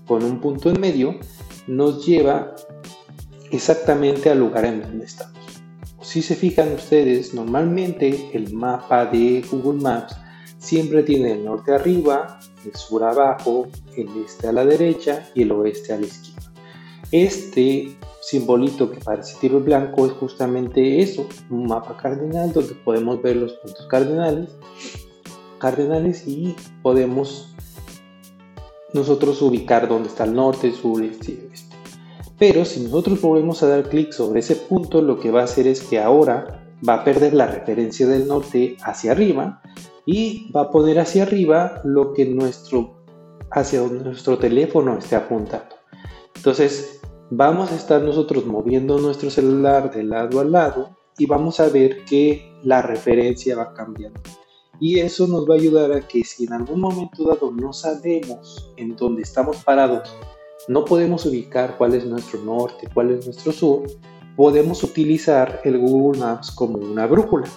con 0.05 0.23
un 0.23 0.39
punto 0.39 0.69
en 0.69 0.79
medio, 0.79 1.15
nos 1.65 2.05
lleva 2.05 2.53
exactamente 3.51 4.29
al 4.29 4.39
lugar 4.39 4.65
en 4.65 4.81
donde 4.81 5.05
estamos. 5.05 5.35
Si 6.01 6.21
se 6.21 6.35
fijan 6.35 6.73
ustedes, 6.73 7.33
normalmente 7.33 8.29
el 8.33 8.53
mapa 8.53 9.05
de 9.05 9.43
Google 9.49 9.81
Maps 9.81 10.15
siempre 10.57 11.03
tiene 11.03 11.33
el 11.33 11.45
norte 11.45 11.73
arriba, 11.73 12.39
el 12.65 12.75
sur 12.75 13.03
abajo, 13.03 13.67
el 13.95 14.07
este 14.25 14.47
a 14.47 14.51
la 14.51 14.65
derecha 14.65 15.29
y 15.35 15.43
el 15.43 15.51
oeste 15.51 15.93
a 15.93 15.99
la 15.99 16.05
izquierda. 16.05 16.51
Este 17.11 17.97
simbolito 18.27 18.91
que 18.91 18.99
parece 18.99 19.37
tiro 19.39 19.61
blanco 19.61 20.05
es 20.05 20.11
justamente 20.11 20.99
eso, 20.99 21.25
un 21.49 21.65
mapa 21.65 21.95
cardinal 21.95 22.51
donde 22.51 22.73
podemos 22.73 23.21
ver 23.21 23.37
los 23.37 23.53
puntos 23.53 23.87
cardinales, 23.87 24.49
cardinales 25.59 26.27
y 26.27 26.53
podemos 26.83 27.55
nosotros 28.93 29.41
ubicar 29.41 29.87
dónde 29.87 30.09
está 30.09 30.25
el 30.25 30.33
norte, 30.33 30.73
sur, 30.73 31.01
este. 31.01 31.49
Pero 32.37 32.65
si 32.65 32.81
nosotros 32.81 33.21
volvemos 33.21 33.63
a 33.63 33.69
dar 33.69 33.87
clic 33.87 34.11
sobre 34.11 34.41
ese 34.41 34.57
punto, 34.57 35.01
lo 35.01 35.21
que 35.21 35.31
va 35.31 35.41
a 35.41 35.45
hacer 35.45 35.65
es 35.65 35.81
que 35.81 35.97
ahora 35.97 36.69
va 36.87 36.95
a 36.95 37.03
perder 37.05 37.33
la 37.33 37.47
referencia 37.47 38.07
del 38.07 38.27
norte 38.27 38.75
hacia 38.83 39.13
arriba 39.13 39.61
y 40.05 40.51
va 40.51 40.63
a 40.63 40.69
poner 40.69 40.99
hacia 40.99 41.23
arriba 41.23 41.79
lo 41.85 42.11
que 42.13 42.25
nuestro, 42.25 43.05
hacia 43.51 43.81
nuestro 43.83 44.37
teléfono 44.37 44.97
esté 44.97 45.15
apuntando. 45.15 45.77
Entonces, 46.35 46.96
vamos 47.29 47.71
a 47.71 47.75
estar 47.75 48.01
nosotros 48.01 48.45
moviendo 48.45 48.97
nuestro 48.99 49.29
celular 49.29 49.93
de 49.93 50.03
lado 50.03 50.39
a 50.39 50.45
lado 50.45 50.97
y 51.17 51.25
vamos 51.25 51.59
a 51.59 51.69
ver 51.69 52.05
que 52.05 52.51
la 52.63 52.81
referencia 52.81 53.55
va 53.57 53.73
cambiando. 53.73 54.21
Y 54.79 54.99
eso 54.99 55.27
nos 55.27 55.49
va 55.49 55.55
a 55.55 55.57
ayudar 55.57 55.91
a 55.91 56.07
que 56.07 56.23
si 56.23 56.45
en 56.45 56.53
algún 56.53 56.79
momento 56.79 57.25
dado 57.25 57.51
no 57.51 57.73
sabemos 57.73 58.71
en 58.77 58.95
dónde 58.95 59.23
estamos 59.23 59.57
parados, 59.63 60.09
no 60.67 60.85
podemos 60.85 61.25
ubicar 61.25 61.77
cuál 61.77 61.95
es 61.95 62.05
nuestro 62.05 62.39
norte, 62.41 62.87
cuál 62.93 63.11
es 63.11 63.25
nuestro 63.25 63.51
sur, 63.51 63.87
podemos 64.35 64.83
utilizar 64.83 65.61
el 65.63 65.79
Google 65.79 66.19
Maps 66.19 66.51
como 66.51 66.77
una 66.77 67.07
brújula. 67.07 67.47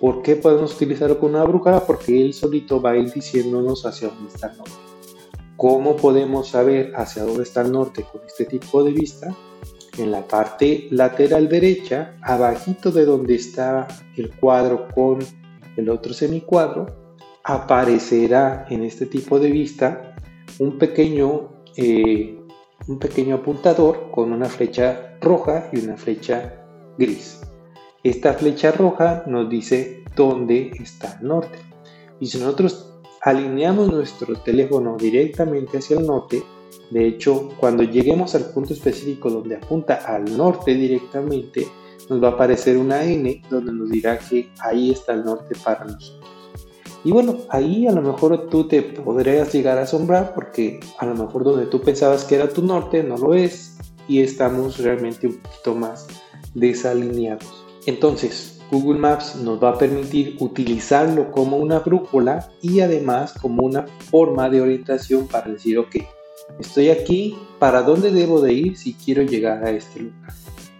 ¿Por 0.00 0.22
qué 0.22 0.36
podemos 0.36 0.74
utilizarlo 0.74 1.18
con 1.18 1.30
una 1.30 1.44
brújula? 1.44 1.84
Porque 1.84 2.22
él 2.22 2.32
solito 2.32 2.80
va 2.80 2.90
a 2.90 2.96
ir 2.96 3.12
diciéndonos 3.12 3.84
hacia 3.84 4.08
dónde 4.08 4.32
está 4.32 4.52
el 4.52 4.58
norte. 4.58 4.89
¿Cómo 5.60 5.94
podemos 5.94 6.48
saber 6.48 6.94
hacia 6.96 7.22
dónde 7.22 7.42
está 7.42 7.60
el 7.60 7.70
norte 7.70 8.06
con 8.10 8.22
este 8.26 8.46
tipo 8.46 8.82
de 8.82 8.92
vista? 8.92 9.36
En 9.98 10.10
la 10.10 10.26
parte 10.26 10.88
lateral 10.90 11.50
derecha, 11.50 12.16
abajito 12.22 12.90
de 12.90 13.04
donde 13.04 13.34
está 13.34 13.86
el 14.16 14.34
cuadro 14.36 14.88
con 14.94 15.18
el 15.76 15.90
otro 15.90 16.14
semicuadro, 16.14 16.86
aparecerá 17.44 18.64
en 18.70 18.84
este 18.84 19.04
tipo 19.04 19.38
de 19.38 19.50
vista 19.50 20.14
un 20.58 20.78
pequeño, 20.78 21.50
eh, 21.76 22.38
un 22.88 22.98
pequeño 22.98 23.34
apuntador 23.34 24.10
con 24.10 24.32
una 24.32 24.46
flecha 24.46 25.18
roja 25.20 25.68
y 25.74 25.80
una 25.80 25.98
flecha 25.98 26.64
gris. 26.96 27.42
Esta 28.02 28.32
flecha 28.32 28.72
roja 28.72 29.24
nos 29.26 29.50
dice 29.50 30.04
dónde 30.16 30.70
está 30.80 31.18
el 31.20 31.28
norte. 31.28 31.58
Y 32.18 32.28
si 32.28 32.38
nosotros 32.38 32.89
alineamos 33.22 33.90
nuestro 33.90 34.34
teléfono 34.36 34.96
directamente 34.96 35.78
hacia 35.78 35.98
el 35.98 36.06
norte, 36.06 36.42
de 36.90 37.06
hecho, 37.06 37.48
cuando 37.58 37.82
lleguemos 37.82 38.34
al 38.34 38.46
punto 38.46 38.72
específico 38.74 39.30
donde 39.30 39.56
apunta 39.56 39.94
al 40.06 40.36
norte 40.36 40.74
directamente, 40.74 41.68
nos 42.08 42.22
va 42.22 42.28
a 42.28 42.32
aparecer 42.32 42.76
una 42.76 43.04
N 43.04 43.42
donde 43.48 43.72
nos 43.72 43.90
dirá 43.90 44.18
que 44.18 44.50
ahí 44.60 44.90
está 44.90 45.14
el 45.14 45.24
norte 45.24 45.54
para 45.62 45.84
nosotros. 45.84 46.28
Y 47.04 47.12
bueno, 47.12 47.38
ahí 47.48 47.86
a 47.86 47.92
lo 47.92 48.02
mejor 48.02 48.48
tú 48.50 48.68
te 48.68 48.82
podrías 48.82 49.52
llegar 49.54 49.78
a 49.78 49.82
asombrar 49.82 50.34
porque 50.34 50.80
a 50.98 51.06
lo 51.06 51.14
mejor 51.14 51.44
donde 51.44 51.66
tú 51.66 51.80
pensabas 51.80 52.24
que 52.24 52.34
era 52.34 52.48
tu 52.48 52.62
norte 52.62 53.02
no 53.02 53.16
lo 53.16 53.32
es 53.34 53.78
y 54.06 54.20
estamos 54.20 54.78
realmente 54.78 55.28
un 55.28 55.38
poquito 55.38 55.74
más 55.74 56.08
desalineados. 56.54 57.64
Entonces, 57.86 58.59
Google 58.70 58.98
Maps 58.98 59.36
nos 59.36 59.62
va 59.62 59.70
a 59.70 59.78
permitir 59.78 60.36
utilizarlo 60.40 61.30
como 61.30 61.56
una 61.56 61.80
brújula 61.80 62.48
y 62.62 62.80
además 62.80 63.34
como 63.40 63.64
una 63.64 63.86
forma 64.10 64.48
de 64.48 64.60
orientación 64.60 65.26
para 65.26 65.50
decir, 65.50 65.78
ok, 65.78 65.96
estoy 66.58 66.90
aquí, 66.90 67.36
¿para 67.58 67.82
dónde 67.82 68.10
debo 68.12 68.40
de 68.40 68.52
ir 68.52 68.76
si 68.76 68.94
quiero 68.94 69.22
llegar 69.22 69.64
a 69.64 69.70
este 69.70 70.00
lugar? 70.00 70.32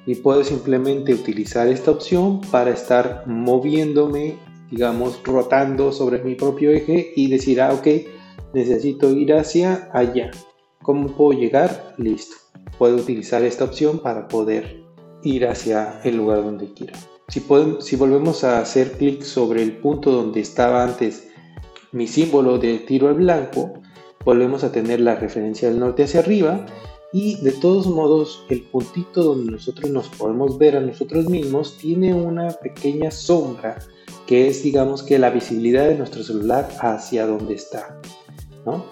Y 0.06 0.14
puedo 0.14 0.44
simplemente 0.44 1.12
utilizar 1.12 1.68
esta 1.68 1.90
opción 1.90 2.40
para 2.50 2.70
estar 2.70 3.24
moviéndome 3.26 4.36
digamos, 4.70 5.20
rotando 5.24 5.92
sobre 5.92 6.22
mi 6.22 6.34
propio 6.34 6.70
eje 6.70 7.12
y 7.16 7.28
decir, 7.28 7.60
ah, 7.60 7.72
ok, 7.72 7.86
necesito 8.54 9.10
ir 9.10 9.34
hacia 9.34 9.90
allá. 9.92 10.30
¿Cómo 10.82 11.08
puedo 11.08 11.38
llegar? 11.38 11.94
Listo. 11.98 12.36
Puedo 12.78 12.96
utilizar 12.96 13.42
esta 13.42 13.64
opción 13.64 13.98
para 13.98 14.28
poder 14.28 14.82
ir 15.22 15.46
hacia 15.46 16.00
el 16.04 16.16
lugar 16.16 16.42
donde 16.44 16.72
quiero. 16.72 16.94
Si, 17.30 17.96
volvemos 17.96 18.42
a 18.42 18.58
hacer 18.58 18.92
clic 18.92 19.22
sobre 19.22 19.62
el 19.62 19.76
punto 19.76 20.10
donde 20.10 20.40
estaba 20.40 20.82
antes 20.82 21.28
mi 21.92 22.08
símbolo 22.08 22.58
de 22.58 22.78
tiro 22.78 23.06
al 23.06 23.14
blanco, 23.14 23.74
volvemos 24.24 24.64
a 24.64 24.72
tener 24.72 25.00
la 25.00 25.14
referencia 25.14 25.68
del 25.68 25.78
norte 25.78 26.02
hacia 26.02 26.20
arriba 26.20 26.66
y 27.12 27.40
de 27.42 27.52
todos 27.52 27.86
modos 27.86 28.44
el 28.48 28.62
puntito 28.62 29.22
donde 29.22 29.52
nosotros 29.52 29.90
nos 29.90 30.08
podemos 30.08 30.58
ver 30.58 30.76
a 30.76 30.80
nosotros 30.80 31.28
mismos 31.28 31.78
tiene 31.78 32.12
una 32.12 32.50
pequeña 32.50 33.12
sombra 33.12 33.78
que 34.26 34.48
es 34.48 34.64
digamos 34.64 35.04
que 35.04 35.18
la 35.18 35.30
visibilidad 35.30 35.88
de 35.88 35.96
nuestro 35.96 36.24
celular 36.24 36.68
hacia 36.80 37.26
donde 37.26 37.54
está. 37.54 38.00
¿no? 38.66 38.84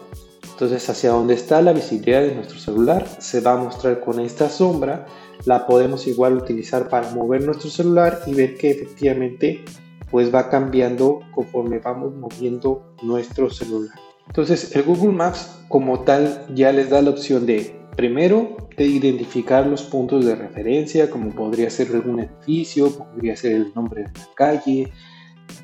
Entonces 0.53 0.89
hacia 0.89 1.11
donde 1.11 1.35
está 1.35 1.61
la 1.61 1.73
visibilidad 1.73 2.23
de 2.23 2.37
nuestro 2.37 2.59
celular 2.59 3.05
se 3.19 3.41
va 3.41 3.55
a 3.55 3.57
mostrar 3.59 4.01
con 4.01 4.21
esta 4.21 4.49
sombra. 4.49 5.07
La 5.45 5.67
podemos 5.67 6.07
igual 6.07 6.37
utilizar 6.37 6.89
para 6.89 7.11
mover 7.11 7.45
nuestro 7.45 7.71
celular 7.71 8.21
y 8.27 8.35
ver 8.35 8.57
que 8.57 8.71
efectivamente 8.71 9.65
pues 10.11 10.35
va 10.35 10.49
cambiando 10.49 11.21
conforme 11.35 11.79
vamos 11.79 12.15
moviendo 12.15 12.95
nuestro 13.03 13.51
celular. 13.51 13.99
Entonces 14.27 14.75
el 14.75 14.83
Google 14.83 15.13
Maps 15.13 15.59
como 15.69 16.01
tal 16.01 16.47
ya 16.55 16.73
les 16.73 16.91
da 16.91 17.03
la 17.03 17.11
opción 17.11 17.47
de 17.47 17.79
primero 17.97 18.57
de 18.77 18.85
identificar 18.87 19.67
los 19.67 19.83
puntos 19.83 20.25
de 20.25 20.37
referencia 20.37 21.11
como 21.11 21.31
podría 21.31 21.69
ser 21.69 21.89
algún 21.89 22.21
edificio, 22.21 22.91
podría 22.97 23.35
ser 23.35 23.53
el 23.53 23.73
nombre 23.75 24.05
de 24.05 24.11
una 24.11 24.29
calle, 24.37 24.93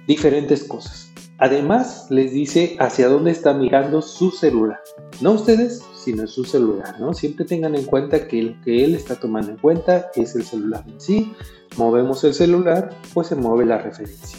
diferentes 0.07 0.65
cosas. 0.65 1.13
Además 1.39 2.07
les 2.11 2.33
dice 2.33 2.77
hacia 2.81 3.09
dónde 3.09 3.31
está 3.31 3.55
mirando 3.55 4.03
su 4.03 4.31
celular. 4.31 4.81
No 5.21 5.33
ustedes, 5.33 5.85
sino 6.05 6.27
su 6.27 6.45
celular, 6.45 7.01
¿no? 7.01 7.14
Siempre 7.14 7.45
tengan 7.45 7.75
en 7.75 7.85
cuenta 7.85 8.29
que 8.29 8.43
lo 8.43 8.61
que 8.62 8.85
él 8.85 8.95
está 8.95 9.19
tomando 9.19 9.51
en 9.51 9.57
cuenta 9.57 10.11
es 10.14 10.35
el 10.35 10.45
celular 10.45 10.85
en 10.87 11.01
sí. 11.01 11.33
Movemos 11.77 12.23
el 12.25 12.35
celular, 12.35 12.90
pues 13.12 13.29
se 13.29 13.37
mueve 13.37 13.64
la 13.64 13.79
referencia. 13.79 14.38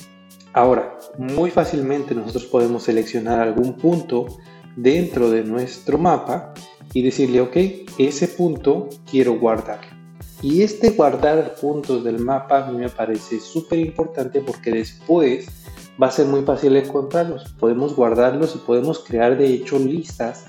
Ahora, 0.54 0.98
muy 1.18 1.52
fácilmente 1.52 2.16
nosotros 2.16 2.46
podemos 2.46 2.84
seleccionar 2.84 3.40
algún 3.40 3.74
punto 3.74 4.28
dentro 4.76 5.30
de 5.30 5.44
nuestro 5.44 5.98
mapa 5.98 6.54
y 6.94 7.02
decirle, 7.02 7.42
ok, 7.42 7.58
ese 7.98 8.28
punto 8.28 8.90
quiero 9.10 9.38
guardar. 9.40 9.82
Y 10.42 10.62
este 10.62 10.92
guardar 10.92 11.56
puntos 11.56 12.04
del 12.04 12.20
mapa 12.20 12.64
a 12.66 12.72
mí 12.72 12.78
me 12.78 12.90
parece 12.90 13.40
súper 13.40 13.80
importante 13.80 14.42
porque 14.42 14.72
después 14.72 15.48
va 16.02 16.08
a 16.08 16.12
ser 16.12 16.28
muy 16.28 16.44
fácil 16.44 16.76
encontrarlos. 16.76 17.54
Podemos 17.60 17.96
guardarlos 17.96 18.56
y 18.56 18.60
podemos 18.60 19.00
crear 19.00 19.38
de 19.38 19.48
hecho 19.48 19.80
listas 19.80 20.46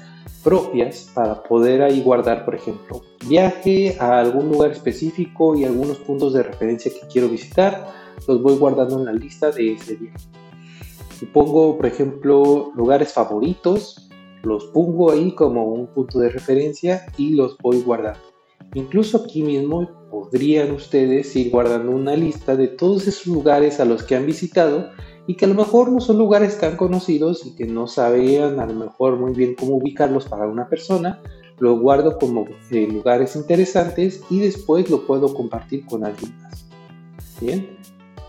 propias 0.46 1.11
para 1.12 1.42
poder 1.42 1.82
ahí 1.82 2.00
guardar, 2.00 2.44
por 2.44 2.54
ejemplo, 2.54 3.02
viaje 3.26 3.96
a 3.98 4.20
algún 4.20 4.48
lugar 4.48 4.70
específico 4.70 5.56
y 5.56 5.64
algunos 5.64 5.98
puntos 5.98 6.35
de 6.35 6.44
referencia 6.44 6.92
que 6.92 7.04
quiero 7.09 7.28
visitar 7.28 7.92
los 8.28 8.40
voy 8.40 8.54
guardando 8.54 8.96
en 9.00 9.06
la 9.06 9.12
lista 9.12 9.50
de 9.50 9.72
ese 9.72 9.96
día. 9.96 10.12
Y 11.20 11.26
pongo, 11.26 11.76
por 11.76 11.87
ejemplo, 11.87 12.70
lugares 12.76 13.12
favoritos, 13.12 14.09
los 14.44 14.66
pongo 14.66 15.11
ahí 15.11 15.32
como 15.32 15.64
un 15.64 15.88
punto 15.88 16.20
de 16.20 16.30
referencia 16.30 17.06
y 17.18 17.30
los 17.30 17.59
voy 17.59 17.80
guardando. 17.80 18.20
Incluso 18.74 19.24
aquí 19.24 19.42
mismo 19.42 20.09
podrían 20.12 20.70
ustedes 20.70 21.35
ir 21.35 21.50
guardando 21.50 21.90
una 21.90 22.14
lista 22.14 22.54
de 22.54 22.68
todos 22.68 23.09
esos 23.09 23.26
lugares 23.26 23.80
a 23.80 23.85
los 23.85 24.04
que 24.04 24.14
han 24.14 24.26
visitado 24.26 24.90
y 25.26 25.34
que 25.34 25.44
a 25.44 25.48
lo 25.48 25.54
mejor 25.54 25.90
no 25.90 26.00
son 26.00 26.18
lugares 26.18 26.58
tan 26.58 26.76
conocidos 26.76 27.44
y 27.46 27.56
que 27.56 27.66
no 27.66 27.86
sabían 27.86 28.60
a 28.60 28.66
lo 28.66 28.74
mejor 28.74 29.16
muy 29.16 29.32
bien 29.32 29.54
cómo 29.54 29.76
ubicarlos 29.76 30.26
para 30.26 30.46
una 30.46 30.68
persona, 30.68 31.20
lo 31.58 31.78
guardo 31.78 32.18
como 32.18 32.46
eh, 32.70 32.86
lugares 32.90 33.34
interesantes 33.34 34.22
y 34.30 34.40
después 34.40 34.90
lo 34.90 35.06
puedo 35.06 35.34
compartir 35.34 35.84
con 35.86 36.04
alguien 36.04 36.36
más. 36.42 36.66
Bien, 37.40 37.76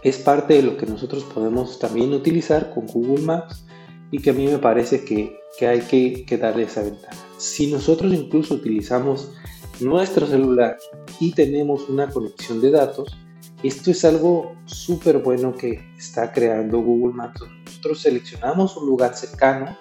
es 0.03 0.17
parte 0.17 0.55
de 0.55 0.63
lo 0.63 0.77
que 0.77 0.86
nosotros 0.86 1.23
podemos 1.23 1.79
también 1.79 2.13
utilizar 2.13 2.73
con 2.73 2.88
Google 2.88 3.23
Maps 3.23 3.65
y 4.12 4.19
que 4.19 4.29
a 4.29 4.33
mí 4.33 4.47
me 4.47 4.57
parece 4.57 5.03
que, 5.03 5.38
hay 5.65 5.81
que, 5.81 6.25
que, 6.25 6.38
darle 6.38 6.63
esa 6.63 6.81
ventaja. 6.83 7.15
Si 7.38 7.71
nosotros 7.71 8.13
incluso 8.13 8.55
utilizamos 8.55 9.31
nuestro 9.79 10.25
celular 10.25 10.77
y 11.19 11.31
tenemos 11.33 11.89
una 11.89 12.10
conexión 12.10 12.62
de 12.62 12.71
datos, 12.71 13.17
esto 13.63 13.91
es 13.91 14.06
algo 14.06 14.56
súper 14.65 15.20
bueno 15.20 15.54
que 15.54 15.80
está 15.98 16.32
creando 16.32 16.80
Google 16.80 17.13
Maps. 17.13 17.41
Nosotros 17.65 18.02
seleccionamos 18.02 18.78
un 18.78 18.88
lugar 18.88 19.15
cercano, 19.15 19.76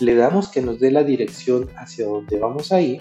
le 0.00 0.14
damos 0.14 0.48
que 0.48 0.60
nos 0.60 0.80
dé 0.80 0.90
la 0.90 1.04
dirección 1.04 1.68
hacia 1.76 2.06
donde 2.06 2.38
vamos 2.38 2.72
a 2.72 2.80
ir 2.80 3.00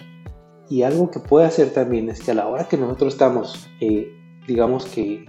y 0.70 0.84
algo 0.84 1.12
que 1.12 1.20
puede 1.20 1.46
hacer 1.46 1.72
también 1.72 2.10
es 2.10 2.22
que 2.22 2.32
a 2.32 2.36
la 2.36 2.48
hora 2.48 2.68
que 2.68 2.78
nosotros 2.78 3.14
estamos, 3.14 3.68
eh, 3.82 4.10
digamos 4.48 4.86
que 4.86 5.26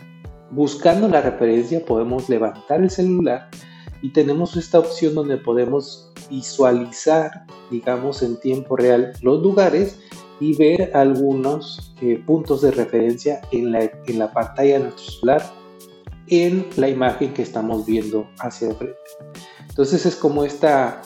buscando 0.51 1.09
la 1.09 1.21
referencia 1.21 1.85
podemos 1.85 2.29
levantar 2.29 2.81
el 2.81 2.91
celular 2.91 3.49
y 4.03 4.13
tenemos 4.13 4.57
esta 4.57 4.79
opción 4.79 5.15
donde 5.15 5.39
podemos 5.39 6.13
visualizar, 6.31 7.47
digamos, 7.71 8.23
en 8.23 8.39
tiempo 8.39 8.77
real 8.77 9.13
los 9.23 9.43
lugares 9.43 9.99
y 10.43 10.57
ver 10.57 10.91
algunos 10.95 11.95
eh, 12.01 12.21
puntos 12.27 12.63
de 12.63 12.73
referencia 12.73 13.41
en 13.53 13.71
la, 13.71 13.85
en 13.85 14.19
la 14.19 14.33
pantalla 14.33 14.75
de 14.75 14.81
nuestro 14.81 15.05
celular 15.05 15.43
en 16.27 16.67
la 16.77 16.89
imagen 16.89 17.33
que 17.33 17.43
estamos 17.43 17.87
viendo 17.87 18.29
hacia 18.41 18.71
el 18.71 18.75
frente. 18.75 18.99
Entonces 19.69 20.05
es 20.05 20.17
como 20.17 20.43
esta 20.43 21.01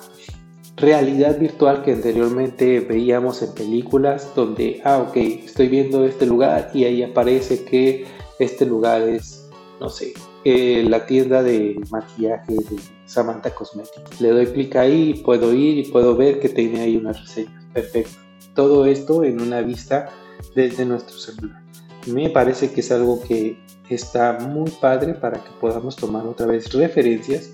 realidad 0.76 1.38
virtual 1.38 1.82
que 1.82 1.92
anteriormente 1.92 2.80
veíamos 2.80 3.42
en 3.42 3.52
películas 3.52 4.32
donde, 4.34 4.80
ah, 4.84 5.04
ok, 5.06 5.16
estoy 5.16 5.68
viendo 5.68 6.06
este 6.06 6.24
lugar 6.24 6.70
y 6.72 6.84
ahí 6.84 7.02
aparece 7.02 7.62
que 7.64 8.06
este 8.38 8.64
lugar 8.64 9.02
es, 9.02 9.50
no 9.80 9.90
sé, 9.90 10.14
eh, 10.44 10.82
la 10.88 11.04
tienda 11.04 11.42
de 11.42 11.78
maquillaje 11.90 12.54
de 12.54 12.76
Samantha 13.04 13.54
Cosmetics. 13.54 14.18
Le 14.18 14.30
doy 14.30 14.46
clic 14.46 14.76
ahí, 14.76 15.12
puedo 15.22 15.52
ir 15.52 15.76
y 15.76 15.90
puedo 15.90 16.16
ver 16.16 16.40
que 16.40 16.48
tiene 16.48 16.80
ahí 16.80 16.96
una 16.96 17.12
reseña. 17.12 17.55
Perfecto. 17.76 18.16
Todo 18.54 18.86
esto 18.86 19.22
en 19.22 19.38
una 19.38 19.60
vista 19.60 20.08
desde 20.54 20.86
nuestro 20.86 21.18
celular. 21.18 21.62
Me 22.06 22.30
parece 22.30 22.72
que 22.72 22.80
es 22.80 22.90
algo 22.90 23.20
que 23.22 23.58
está 23.90 24.38
muy 24.40 24.70
padre 24.70 25.12
para 25.12 25.44
que 25.44 25.50
podamos 25.60 25.94
tomar 25.94 26.26
otra 26.26 26.46
vez 26.46 26.72
referencias 26.72 27.50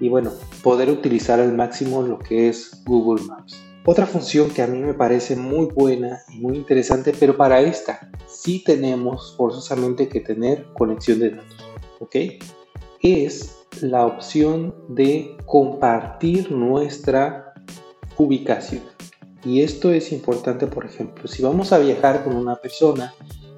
y 0.00 0.08
bueno, 0.08 0.32
poder 0.62 0.88
utilizar 0.88 1.38
al 1.38 1.52
máximo 1.52 2.00
lo 2.00 2.18
que 2.18 2.48
es 2.48 2.82
Google 2.86 3.22
Maps. 3.24 3.62
Otra 3.84 4.06
función 4.06 4.48
que 4.48 4.62
a 4.62 4.66
mí 4.66 4.78
me 4.78 4.94
parece 4.94 5.36
muy 5.36 5.66
buena 5.66 6.20
y 6.32 6.38
muy 6.38 6.56
interesante, 6.56 7.12
pero 7.20 7.36
para 7.36 7.60
esta 7.60 8.10
sí 8.26 8.62
tenemos 8.64 9.34
forzosamente 9.36 10.08
que 10.08 10.20
tener 10.20 10.64
conexión 10.78 11.18
de 11.18 11.30
datos, 11.30 11.66
¿ok? 12.00 12.16
Es 13.02 13.66
la 13.82 14.06
opción 14.06 14.74
de 14.88 15.36
compartir 15.44 16.50
nuestra 16.50 17.52
ubicación. 18.16 18.97
Y 19.44 19.62
esto 19.62 19.92
es 19.92 20.12
importante, 20.12 20.66
por 20.66 20.84
ejemplo, 20.84 21.28
si 21.28 21.42
vamos 21.42 21.72
a 21.72 21.78
viajar 21.78 22.24
con 22.24 22.36
una 22.36 22.56
persona 22.56 23.14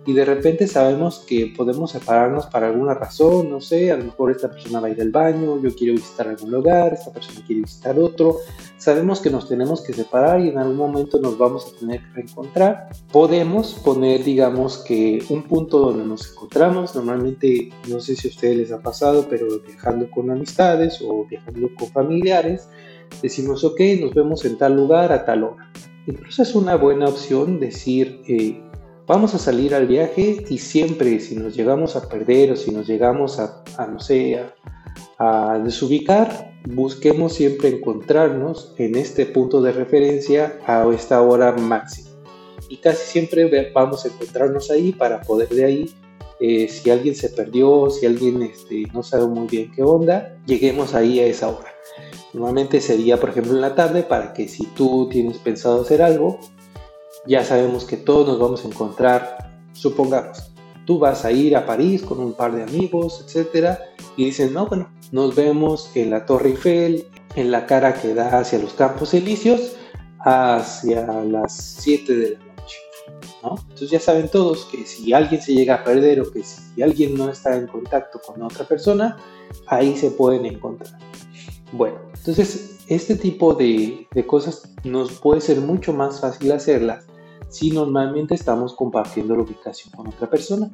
y 0.06 0.12
de 0.14 0.24
repente 0.24 0.66
sabemos 0.66 1.24
que 1.26 1.52
podemos 1.56 1.92
separarnos 1.92 2.46
para 2.46 2.68
alguna 2.68 2.94
razón, 2.94 3.50
no 3.50 3.60
sé, 3.60 3.92
a 3.92 3.96
lo 3.96 4.04
mejor 4.04 4.30
esta 4.30 4.50
persona 4.50 4.80
va 4.80 4.88
a 4.88 4.90
ir 4.90 5.00
al 5.00 5.10
baño, 5.10 5.60
yo 5.62 5.74
quiero 5.74 5.94
visitar 5.94 6.26
algún 6.26 6.50
lugar, 6.50 6.94
esta 6.94 7.12
persona 7.12 7.44
quiere 7.46 7.62
visitar 7.62 7.98
otro, 7.98 8.38
sabemos 8.78 9.20
que 9.20 9.30
nos 9.30 9.48
tenemos 9.48 9.82
que 9.82 9.92
separar 9.92 10.40
y 10.40 10.48
en 10.48 10.58
algún 10.58 10.76
momento 10.76 11.20
nos 11.20 11.36
vamos 11.36 11.66
a 11.66 11.78
tener 11.78 12.00
que 12.00 12.12
reencontrar, 12.14 12.88
podemos 13.12 13.74
poner, 13.74 14.24
digamos 14.24 14.78
que 14.78 15.22
un 15.28 15.42
punto 15.42 15.78
donde 15.78 16.04
nos 16.04 16.32
encontramos, 16.32 16.94
normalmente 16.94 17.70
no 17.88 18.00
sé 18.00 18.16
si 18.16 18.28
a 18.28 18.30
ustedes 18.30 18.56
les 18.56 18.72
ha 18.72 18.80
pasado, 18.80 19.26
pero 19.28 19.60
viajando 19.60 20.10
con 20.10 20.30
amistades 20.30 21.00
o 21.02 21.26
viajando 21.26 21.68
con 21.78 21.88
familiares, 21.88 22.68
decimos, 23.22 23.64
ok, 23.64 23.80
nos 24.00 24.14
vemos 24.14 24.44
en 24.44 24.58
tal 24.58 24.76
lugar 24.76 25.12
a 25.12 25.24
tal 25.24 25.44
hora. 25.44 25.72
Incluso 26.06 26.42
es 26.42 26.54
una 26.54 26.76
buena 26.76 27.06
opción 27.06 27.60
decir, 27.60 28.22
eh, 28.26 28.60
vamos 29.06 29.34
a 29.34 29.38
salir 29.38 29.74
al 29.74 29.86
viaje 29.86 30.44
y 30.48 30.58
siempre 30.58 31.20
si 31.20 31.36
nos 31.36 31.56
llegamos 31.56 31.96
a 31.96 32.08
perder 32.08 32.52
o 32.52 32.56
si 32.56 32.70
nos 32.70 32.86
llegamos 32.86 33.38
a, 33.38 33.62
no 33.86 34.00
sé, 34.00 34.40
a, 35.18 35.58
desubicar, 35.62 36.54
busquemos 36.68 37.34
siempre 37.34 37.68
encontrarnos 37.68 38.74
en 38.78 38.96
este 38.96 39.26
punto 39.26 39.60
de 39.60 39.72
referencia 39.72 40.58
a 40.66 40.88
esta 40.94 41.20
hora 41.20 41.52
máxima. 41.52 42.08
Y 42.68 42.76
casi 42.76 43.04
siempre 43.04 43.72
vamos 43.74 44.04
a 44.04 44.08
encontrarnos 44.08 44.70
ahí 44.70 44.92
para 44.92 45.20
poder 45.22 45.48
de 45.48 45.64
ahí, 45.64 45.90
eh, 46.38 46.68
si 46.68 46.90
alguien 46.90 47.14
se 47.14 47.28
perdió, 47.28 47.90
si 47.90 48.06
alguien 48.06 48.42
este, 48.42 48.84
no 48.94 49.02
sabe 49.02 49.26
muy 49.26 49.46
bien 49.46 49.70
qué 49.72 49.82
onda, 49.82 50.38
lleguemos 50.46 50.94
ahí 50.94 51.20
a 51.20 51.26
esa 51.26 51.48
hora. 51.48 51.70
Normalmente 52.32 52.80
sería, 52.80 53.18
por 53.18 53.30
ejemplo, 53.30 53.54
en 53.54 53.60
la 53.60 53.74
tarde 53.74 54.02
para 54.02 54.32
que 54.32 54.48
si 54.48 54.66
tú 54.66 55.08
tienes 55.10 55.38
pensado 55.38 55.82
hacer 55.82 56.00
algo, 56.00 56.38
ya 57.26 57.44
sabemos 57.44 57.84
que 57.84 57.96
todos 57.96 58.26
nos 58.26 58.38
vamos 58.38 58.64
a 58.64 58.68
encontrar, 58.68 59.60
supongamos, 59.72 60.52
tú 60.86 60.98
vas 60.98 61.24
a 61.24 61.32
ir 61.32 61.56
a 61.56 61.66
París 61.66 62.02
con 62.02 62.20
un 62.20 62.32
par 62.32 62.54
de 62.54 62.62
amigos, 62.62 63.24
etcétera, 63.26 63.80
y 64.16 64.26
dicen, 64.26 64.52
no, 64.52 64.66
bueno, 64.66 64.90
nos 65.12 65.34
vemos 65.34 65.90
en 65.96 66.10
la 66.10 66.24
Torre 66.24 66.50
Eiffel, 66.50 67.06
en 67.34 67.50
la 67.50 67.66
cara 67.66 67.94
que 67.94 68.14
da 68.14 68.38
hacia 68.38 68.58
los 68.58 68.74
Campos 68.74 69.12
Elíseos, 69.14 69.72
hacia 70.20 71.06
las 71.06 71.56
7 71.80 72.14
de 72.14 72.30
la 72.30 72.38
noche. 72.38 72.76
¿no? 73.42 73.56
Entonces 73.62 73.90
ya 73.90 74.00
saben 74.00 74.28
todos 74.28 74.66
que 74.66 74.84
si 74.84 75.12
alguien 75.12 75.40
se 75.42 75.54
llega 75.54 75.76
a 75.76 75.84
perder 75.84 76.20
o 76.20 76.30
que 76.30 76.42
si 76.42 76.82
alguien 76.82 77.14
no 77.14 77.28
está 77.28 77.56
en 77.56 77.66
contacto 77.66 78.20
con 78.24 78.42
otra 78.42 78.66
persona, 78.66 79.16
ahí 79.66 79.96
se 79.96 80.10
pueden 80.10 80.46
encontrar. 80.46 80.98
Bueno, 81.72 81.98
entonces 82.14 82.78
este 82.88 83.16
tipo 83.16 83.54
de, 83.54 84.08
de 84.12 84.26
cosas 84.26 84.74
nos 84.84 85.12
puede 85.20 85.40
ser 85.40 85.60
mucho 85.60 85.92
más 85.92 86.20
fácil 86.20 86.52
hacerlas 86.52 87.06
si 87.48 87.70
normalmente 87.70 88.34
estamos 88.34 88.74
compartiendo 88.74 89.36
la 89.36 89.42
ubicación 89.42 89.92
con 89.94 90.08
otra 90.08 90.30
persona. 90.30 90.70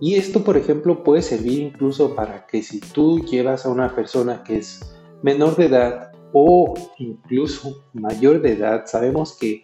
Y 0.00 0.14
esto, 0.14 0.42
por 0.42 0.56
ejemplo, 0.56 1.04
puede 1.04 1.22
servir 1.22 1.60
incluso 1.60 2.14
para 2.14 2.46
que 2.46 2.62
si 2.62 2.80
tú 2.80 3.20
llevas 3.20 3.66
a 3.66 3.70
una 3.70 3.94
persona 3.94 4.42
que 4.42 4.56
es 4.56 4.80
menor 5.22 5.56
de 5.56 5.66
edad 5.66 6.12
o 6.32 6.74
incluso 6.98 7.84
mayor 7.92 8.40
de 8.40 8.52
edad, 8.52 8.86
sabemos 8.86 9.36
que 9.36 9.60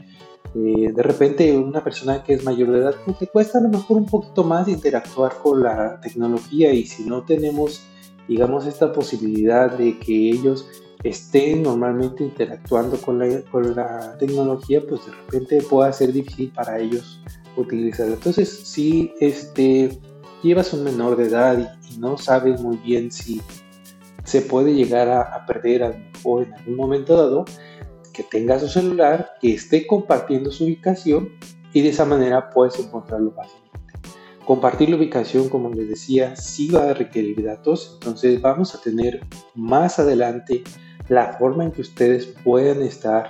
eh, 0.55 0.93
de 0.93 1.03
repente 1.03 1.57
una 1.57 1.83
persona 1.83 2.23
que 2.23 2.35
es 2.35 2.45
mayor 2.45 2.71
de 2.71 2.79
edad 2.81 2.95
pues, 3.05 3.19
te 3.19 3.27
cuesta 3.27 3.59
a 3.59 3.63
lo 3.63 3.69
mejor 3.69 3.97
un 3.97 4.07
poquito 4.07 4.45
más 4.45 4.69
interactuar 4.69 5.37
con 5.43 5.63
la 5.63 6.01
tecnología 6.01 6.73
y 6.73 6.85
si 6.85 7.05
no 7.05 7.25
tenemos, 7.25 7.83
digamos, 8.29 8.67
esta 8.67 8.93
posibilidad 8.93 9.71
de 9.71 9.99
que 9.99 10.31
ellos 10.31 10.69
estén 11.05 11.63
normalmente 11.63 12.25
interactuando 12.25 12.97
con 12.99 13.19
la, 13.19 13.43
con 13.43 13.75
la 13.75 14.17
tecnología, 14.19 14.83
pues 14.87 15.07
de 15.07 15.13
repente 15.13 15.63
pueda 15.63 15.93
ser 15.93 16.13
difícil 16.13 16.51
para 16.55 16.79
ellos 16.79 17.21
utilizarla. 17.57 18.15
Entonces, 18.15 18.49
si 18.49 19.13
este, 19.21 19.99
llevas 20.43 20.73
un 20.73 20.85
menor 20.85 21.17
de 21.17 21.29
edad 21.29 21.79
y, 21.83 21.99
no 21.99 22.19
sabes 22.19 22.61
muy 22.61 22.77
bien 22.77 23.11
si 23.11 23.41
se 24.25 24.43
puede 24.43 24.75
llegar 24.75 25.09
a, 25.09 25.47
perder 25.47 25.83
a 25.83 25.89
lo 25.89 25.99
mejor 25.99 26.43
en 26.43 26.53
algún 26.53 26.77
momento 26.77 27.17
dado, 27.17 27.45
que 28.13 28.23
tenga 28.23 28.59
su 28.59 28.69
celular, 28.69 29.31
que 29.41 29.55
esté 29.55 29.87
compartiendo 29.87 30.51
su 30.51 30.65
ubicación 30.65 31.31
y 31.73 31.81
de 31.81 31.89
esa 31.89 32.05
manera 32.05 32.51
puedes 32.51 32.79
encontrarlo 32.79 33.33
fácilmente. 33.33 33.66
Compartir 34.47 34.91
la 34.91 34.97
ubicación, 34.97 35.49
como 35.49 35.71
les 35.71 35.89
decía, 35.89 36.37
sí 36.37 36.69
va 36.69 36.91
a 36.91 36.95
requerir 36.95 37.43
datos, 37.45 37.95
entonces 37.95 38.41
vamos 38.41 38.77
a 38.77 38.81
tener 38.81 39.27
más 39.57 39.99
adelante 39.99 40.63
la 41.09 41.33
forma 41.33 41.65
en 41.65 41.73
que 41.73 41.81
ustedes 41.81 42.27
puedan 42.45 42.81
estar 42.83 43.27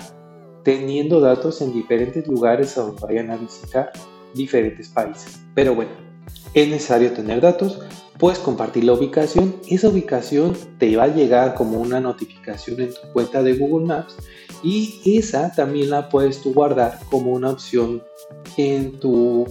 teniendo 0.63 1.21
datos 1.21 1.63
en 1.63 1.73
diferentes 1.73 2.27
lugares 2.27 2.77
a 2.77 2.83
donde 2.83 3.01
vayan 3.01 3.31
a 3.31 3.37
visitar 3.37 3.93
diferentes 4.35 4.91
países. 4.91 5.41
Pero 5.55 5.75
bueno, 5.75 5.93
es 6.53 6.69
necesario 6.69 7.11
tener 7.13 7.41
datos, 7.41 7.81
puedes 8.19 8.39
compartir 8.39 8.85
la 8.85 8.93
ubicación, 8.93 9.57
esa 9.71 9.89
ubicación 9.89 10.55
te 10.79 10.95
va 10.99 11.05
a 11.05 11.15
llegar 11.15 11.55
como 11.55 11.81
una 11.81 11.99
notificación 11.99 12.79
en 12.81 12.91
tu 12.91 13.13
cuenta 13.15 13.43
de 13.43 13.55
Google 13.55 13.87
Maps 13.87 14.19
y 14.63 15.01
esa 15.17 15.51
también 15.55 15.89
la 15.89 16.11
puedes 16.11 16.43
tú 16.43 16.53
guardar 16.53 16.99
como 17.11 17.31
una 17.31 17.53
opción 17.53 18.03
en 18.59 19.01
tu 19.01 19.47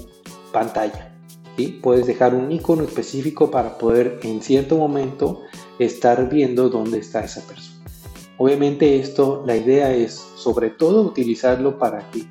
pantalla. 0.51 1.14
¿Sí? 1.58 1.80
Puedes 1.82 2.08
dejar 2.08 2.36
un 2.36 2.52
icono 2.52 2.84
específico 2.84 3.52
para 3.52 3.78
poder 3.78 4.20
en 4.24 4.41
cierto 4.41 4.78
momento 4.78 5.41
estar 5.80 6.30
viendo 6.30 6.70
dónde 6.70 7.00
está 7.00 7.24
esa 7.24 7.41
persona. 7.41 7.76
Obviamente 8.38 9.00
esto, 9.00 9.44
la 9.46 9.56
idea 9.56 9.94
es 9.94 10.13
sobre 10.36 10.70
todo 10.70 11.02
utilizarlo 11.02 11.78
para 11.78 12.10
que 12.12 12.26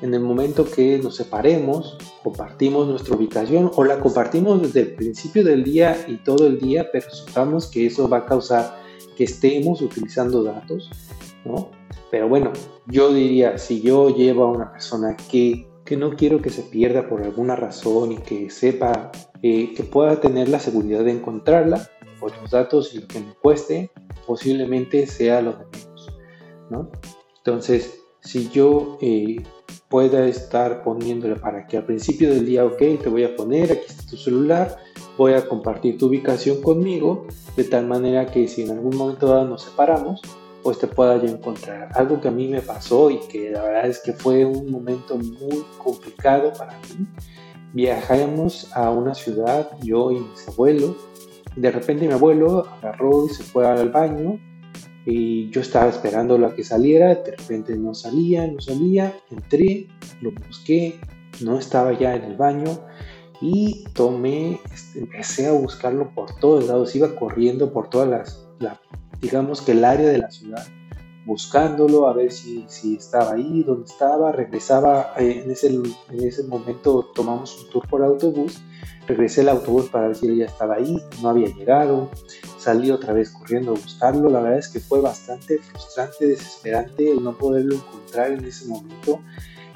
en 0.00 0.14
el 0.14 0.20
momento 0.20 0.64
que 0.64 0.98
nos 0.98 1.16
separemos, 1.16 1.98
compartimos 2.22 2.86
nuestra 2.86 3.16
ubicación 3.16 3.70
o 3.74 3.84
la 3.84 3.98
compartimos 3.98 4.62
desde 4.62 4.80
el 4.80 4.94
principio 4.94 5.42
del 5.42 5.64
día 5.64 6.04
y 6.06 6.18
todo 6.18 6.46
el 6.46 6.60
día, 6.60 6.88
pero 6.92 7.10
supongamos 7.10 7.66
que 7.66 7.86
eso 7.86 8.08
va 8.08 8.18
a 8.18 8.26
causar 8.26 8.80
que 9.16 9.24
estemos 9.24 9.82
utilizando 9.82 10.44
datos, 10.44 10.90
¿no? 11.44 11.70
Pero 12.10 12.28
bueno, 12.28 12.52
yo 12.86 13.12
diría, 13.12 13.58
si 13.58 13.80
yo 13.80 14.14
llevo 14.14 14.44
a 14.44 14.52
una 14.52 14.72
persona 14.72 15.16
que, 15.16 15.67
que 15.88 15.96
no 15.96 16.16
quiero 16.16 16.42
que 16.42 16.50
se 16.50 16.60
pierda 16.64 17.08
por 17.08 17.22
alguna 17.22 17.56
razón 17.56 18.12
y 18.12 18.16
que 18.16 18.50
sepa 18.50 19.10
eh, 19.42 19.72
que 19.74 19.84
pueda 19.84 20.20
tener 20.20 20.50
la 20.50 20.60
seguridad 20.60 21.02
de 21.02 21.12
encontrarla, 21.12 21.88
por 22.20 22.36
los 22.42 22.50
datos 22.50 22.94
y 22.94 23.00
lo 23.00 23.08
que 23.08 23.20
me 23.20 23.32
cueste, 23.40 23.90
posiblemente 24.26 25.06
sea 25.06 25.40
lo 25.40 25.52
de 25.52 25.64
menos, 25.64 26.12
¿no? 26.68 26.90
Entonces, 27.38 28.02
si 28.20 28.50
yo 28.50 28.98
eh, 29.00 29.36
pueda 29.88 30.26
estar 30.26 30.82
poniéndole 30.82 31.36
para 31.36 31.66
que 31.66 31.78
al 31.78 31.86
principio 31.86 32.34
del 32.34 32.44
día, 32.44 32.66
ok, 32.66 32.78
te 33.02 33.08
voy 33.08 33.24
a 33.24 33.34
poner, 33.34 33.72
aquí 33.72 33.86
está 33.86 34.04
tu 34.10 34.18
celular, 34.18 34.76
voy 35.16 35.32
a 35.32 35.48
compartir 35.48 35.96
tu 35.96 36.08
ubicación 36.08 36.60
conmigo, 36.60 37.26
de 37.56 37.64
tal 37.64 37.86
manera 37.86 38.26
que 38.26 38.46
si 38.46 38.60
en 38.62 38.72
algún 38.72 38.94
momento 38.94 39.28
dado 39.28 39.48
nos 39.48 39.62
separamos, 39.62 40.20
pues 40.62 40.78
te 40.78 40.86
pueda 40.86 41.16
yo 41.16 41.28
encontrar. 41.28 41.90
Algo 41.94 42.20
que 42.20 42.28
a 42.28 42.30
mí 42.30 42.48
me 42.48 42.60
pasó 42.60 43.10
y 43.10 43.18
que 43.28 43.50
la 43.50 43.62
verdad 43.62 43.86
es 43.86 44.00
que 44.00 44.12
fue 44.12 44.44
un 44.44 44.70
momento 44.70 45.16
muy 45.16 45.64
complicado 45.78 46.52
para 46.52 46.72
mí. 46.78 47.06
Viajamos 47.72 48.70
a 48.74 48.90
una 48.90 49.14
ciudad, 49.14 49.70
yo 49.82 50.10
y 50.10 50.20
mis 50.20 50.48
abuelos, 50.48 50.96
de 51.56 51.70
repente 51.70 52.06
mi 52.06 52.12
abuelo 52.12 52.66
agarró 52.80 53.26
y 53.26 53.30
se 53.30 53.42
fue 53.42 53.66
al 53.66 53.90
baño 53.90 54.38
y 55.04 55.50
yo 55.50 55.60
estaba 55.60 55.88
esperando 55.88 56.34
a 56.46 56.54
que 56.54 56.62
saliera, 56.62 57.14
de 57.14 57.30
repente 57.32 57.76
no 57.76 57.94
salía, 57.94 58.46
no 58.46 58.60
salía, 58.60 59.12
entré, 59.30 59.88
lo 60.20 60.32
busqué, 60.32 61.00
no 61.40 61.58
estaba 61.58 61.98
ya 61.98 62.14
en 62.14 62.24
el 62.24 62.36
baño 62.36 62.78
y 63.40 63.84
tomé, 63.94 64.60
este, 64.72 65.00
empecé 65.00 65.46
a 65.46 65.52
buscarlo 65.52 66.12
por 66.14 66.38
todos 66.38 66.66
lados, 66.66 66.94
iba 66.94 67.14
corriendo 67.14 67.72
por 67.72 67.88
todas 67.88 68.08
las, 68.08 68.48
digamos 69.20 69.62
que 69.62 69.72
el 69.72 69.84
área 69.84 70.08
de 70.08 70.18
la 70.18 70.30
ciudad, 70.30 70.66
buscándolo 71.26 72.08
a 72.08 72.14
ver 72.14 72.32
si, 72.32 72.64
si 72.68 72.96
estaba 72.96 73.32
ahí, 73.32 73.62
dónde 73.62 73.84
estaba, 73.84 74.32
regresaba, 74.32 75.12
eh, 75.18 75.42
en, 75.44 75.50
ese, 75.50 75.68
en 75.68 75.94
ese 76.20 76.44
momento 76.44 77.10
tomamos 77.14 77.62
un 77.62 77.70
tour 77.70 77.86
por 77.88 78.02
autobús 78.02 78.62
Regresé 79.08 79.40
al 79.40 79.48
autobús 79.48 79.88
para 79.88 80.08
ver 80.08 80.16
si 80.16 80.26
él 80.26 80.36
ya 80.36 80.44
estaba 80.44 80.74
ahí, 80.74 81.02
no 81.22 81.30
había 81.30 81.48
llegado, 81.48 82.10
salí 82.58 82.90
otra 82.90 83.14
vez 83.14 83.30
corriendo 83.30 83.70
a 83.70 83.74
buscarlo, 83.74 84.28
la 84.28 84.40
verdad 84.40 84.58
es 84.58 84.68
que 84.68 84.80
fue 84.80 85.00
bastante 85.00 85.58
frustrante, 85.60 86.26
desesperante 86.26 87.12
el 87.12 87.24
no 87.24 87.32
poderlo 87.32 87.76
encontrar 87.76 88.32
en 88.32 88.44
ese 88.44 88.66
momento 88.66 89.22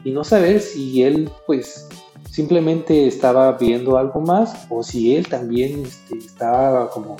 y 0.04 0.10
no 0.10 0.22
saber 0.22 0.60
si 0.60 1.02
él 1.02 1.30
pues 1.46 1.88
simplemente 2.30 3.06
estaba 3.06 3.52
viendo 3.52 3.96
algo 3.96 4.20
más 4.20 4.66
o 4.68 4.82
si 4.82 5.16
él 5.16 5.26
también 5.26 5.80
este, 5.86 6.18
estaba 6.18 6.90
como 6.90 7.16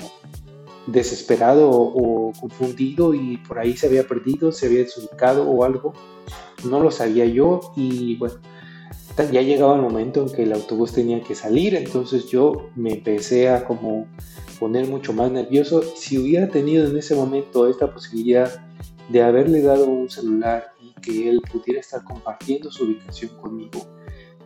desesperado 0.87 1.69
o, 1.71 2.31
confundido 2.39 3.13
y 3.13 3.37
por 3.37 3.59
ahí 3.59 3.77
se 3.77 3.87
había 3.87 4.07
perdido, 4.07 4.51
se 4.51 4.67
había 4.67 4.79
desubicado 4.79 5.49
o 5.49 5.63
algo. 5.63 5.93
No 6.65 6.79
lo 6.79 6.91
sabía 6.91 7.25
yo 7.25 7.59
y 7.75 8.15
bueno, 8.17 8.35
ya 9.17 9.41
llegaba 9.41 9.75
el 9.75 9.81
momento 9.81 10.23
en 10.23 10.33
que 10.33 10.43
el 10.43 10.53
autobús 10.53 10.93
tenía 10.93 11.21
que 11.21 11.35
salir, 11.35 11.75
entonces 11.75 12.27
yo 12.27 12.69
me 12.75 12.93
empecé 12.93 13.49
a 13.49 13.65
como 13.65 14.07
poner 14.59 14.87
mucho 14.87 15.13
más 15.13 15.31
nervioso. 15.31 15.83
Si 15.95 16.17
hubiera 16.17 16.47
tenido 16.47 16.87
en 16.87 16.97
ese 16.97 17.15
momento 17.15 17.67
esta 17.67 17.93
posibilidad 17.93 18.51
de 19.09 19.21
haberle 19.21 19.61
dado 19.61 19.85
un 19.87 20.09
celular 20.09 20.71
y 20.81 20.93
que 21.01 21.29
él 21.29 21.41
pudiera 21.51 21.79
estar 21.79 22.03
compartiendo 22.03 22.71
su 22.71 22.85
ubicación 22.85 23.35
conmigo, 23.39 23.85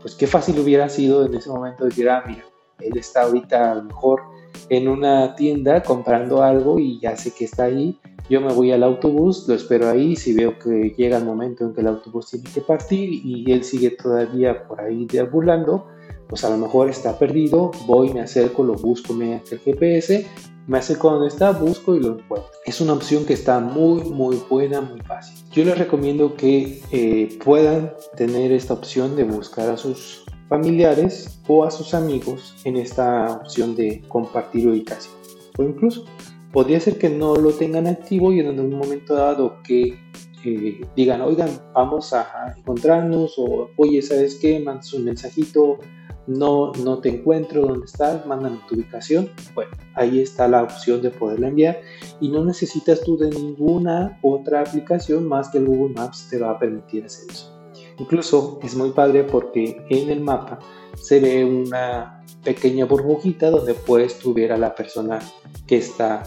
pues 0.01 0.15
qué 0.15 0.27
fácil 0.27 0.59
hubiera 0.59 0.89
sido 0.89 1.25
en 1.25 1.35
ese 1.35 1.49
momento 1.49 1.85
decir, 1.85 2.09
ah, 2.09 2.23
mira, 2.27 2.43
él 2.79 2.97
está 2.97 3.23
ahorita 3.23 3.71
a 3.71 3.75
lo 3.75 3.83
mejor 3.83 4.21
en 4.69 4.87
una 4.87 5.35
tienda 5.35 5.83
comprando 5.83 6.43
algo 6.43 6.79
y 6.79 6.99
ya 6.99 7.15
sé 7.15 7.31
que 7.31 7.45
está 7.45 7.65
ahí 7.65 7.97
yo 8.29 8.41
me 8.41 8.51
voy 8.51 8.73
al 8.73 8.83
autobús, 8.83 9.47
lo 9.47 9.55
espero 9.55 9.89
ahí, 9.89 10.17
si 10.17 10.33
veo 10.33 10.59
que 10.59 10.93
llega 10.97 11.17
el 11.17 11.23
momento 11.23 11.65
en 11.65 11.73
que 11.73 11.79
el 11.79 11.87
autobús 11.87 12.31
tiene 12.31 12.49
que 12.49 12.59
partir 12.59 13.09
y 13.09 13.49
él 13.51 13.63
sigue 13.63 13.91
todavía 13.91 14.67
por 14.67 14.81
ahí 14.81 15.05
deambulando, 15.05 15.87
pues 16.27 16.43
a 16.43 16.49
lo 16.49 16.57
mejor 16.57 16.89
está 16.89 17.17
perdido, 17.17 17.71
voy, 17.85 18.13
me 18.13 18.19
acerco, 18.19 18.63
lo 18.63 18.73
busco 18.73 19.13
mediante 19.13 19.55
el 19.55 19.61
GPS, 19.61 20.27
me 20.67 20.77
acerco 20.77 21.09
donde 21.09 21.29
está, 21.29 21.51
busco 21.51 21.95
y 21.95 22.01
lo 22.01 22.19
encuentro. 22.19 22.51
Es 22.65 22.81
una 22.81 22.91
opción 22.91 23.23
que 23.25 23.33
está 23.33 23.61
muy, 23.61 24.01
muy 24.03 24.37
buena, 24.49 24.81
muy 24.81 24.99
fácil. 24.99 25.37
Yo 25.53 25.63
les 25.63 25.77
recomiendo 25.77 26.35
que 26.35 26.81
eh, 26.91 27.39
puedan 27.45 27.93
tener 28.17 28.51
esta 28.51 28.73
opción 28.73 29.15
de 29.15 29.23
buscar 29.23 29.69
a 29.69 29.77
sus 29.77 30.25
familiares 30.49 31.41
o 31.47 31.63
a 31.63 31.71
sus 31.71 31.93
amigos 31.93 32.55
en 32.63 32.77
esta 32.77 33.39
opción 33.41 33.75
de 33.75 34.03
compartir 34.07 34.67
ubicación. 34.67 35.15
O 35.57 35.63
incluso 35.63 36.05
podría 36.51 36.79
ser 36.79 36.97
que 36.97 37.09
no 37.09 37.35
lo 37.35 37.51
tengan 37.51 37.87
activo 37.87 38.31
y 38.31 38.39
en 38.39 38.59
un 38.59 38.73
momento 38.73 39.15
dado 39.15 39.61
que 39.63 39.99
eh, 40.45 40.81
digan, 40.95 41.21
oigan, 41.21 41.49
vamos 41.73 42.13
a 42.13 42.53
encontrarnos 42.57 43.35
o 43.37 43.69
oye, 43.75 44.01
¿sabes 44.01 44.35
qué? 44.35 44.59
Mandas 44.59 44.93
un 44.93 45.05
mensajito, 45.05 45.79
no, 46.27 46.71
no 46.83 46.99
te 46.99 47.09
encuentro, 47.09 47.65
¿dónde 47.65 47.85
estás? 47.85 48.25
Mandan 48.25 48.59
tu 48.67 48.75
ubicación. 48.75 49.29
Bueno, 49.55 49.71
ahí 49.95 50.19
está 50.21 50.47
la 50.47 50.63
opción 50.63 51.01
de 51.01 51.09
poderla 51.09 51.47
enviar 51.47 51.81
y 52.21 52.29
no 52.29 52.45
necesitas 52.45 53.01
tú 53.01 53.17
de 53.17 53.29
ninguna 53.29 54.19
otra 54.21 54.61
aplicación 54.61 55.27
más 55.27 55.49
que 55.49 55.57
el 55.57 55.65
Google 55.65 55.95
Maps 55.95 56.27
te 56.29 56.39
va 56.39 56.51
a 56.51 56.59
permitir 56.59 57.05
hacer 57.05 57.29
eso. 57.29 57.56
Incluso 57.99 58.59
es 58.63 58.75
muy 58.75 58.91
padre 58.91 59.23
porque 59.23 59.83
en 59.89 60.09
el 60.09 60.21
mapa 60.21 60.59
se 60.95 61.19
ve 61.19 61.43
una 61.43 62.23
pequeña 62.43 62.85
burbujita 62.85 63.49
donde 63.49 63.73
puedes 63.73 64.19
tu 64.19 64.33
ver 64.33 64.51
a 64.51 64.57
la 64.57 64.75
persona 64.75 65.19
que 65.65 65.77
está 65.77 66.23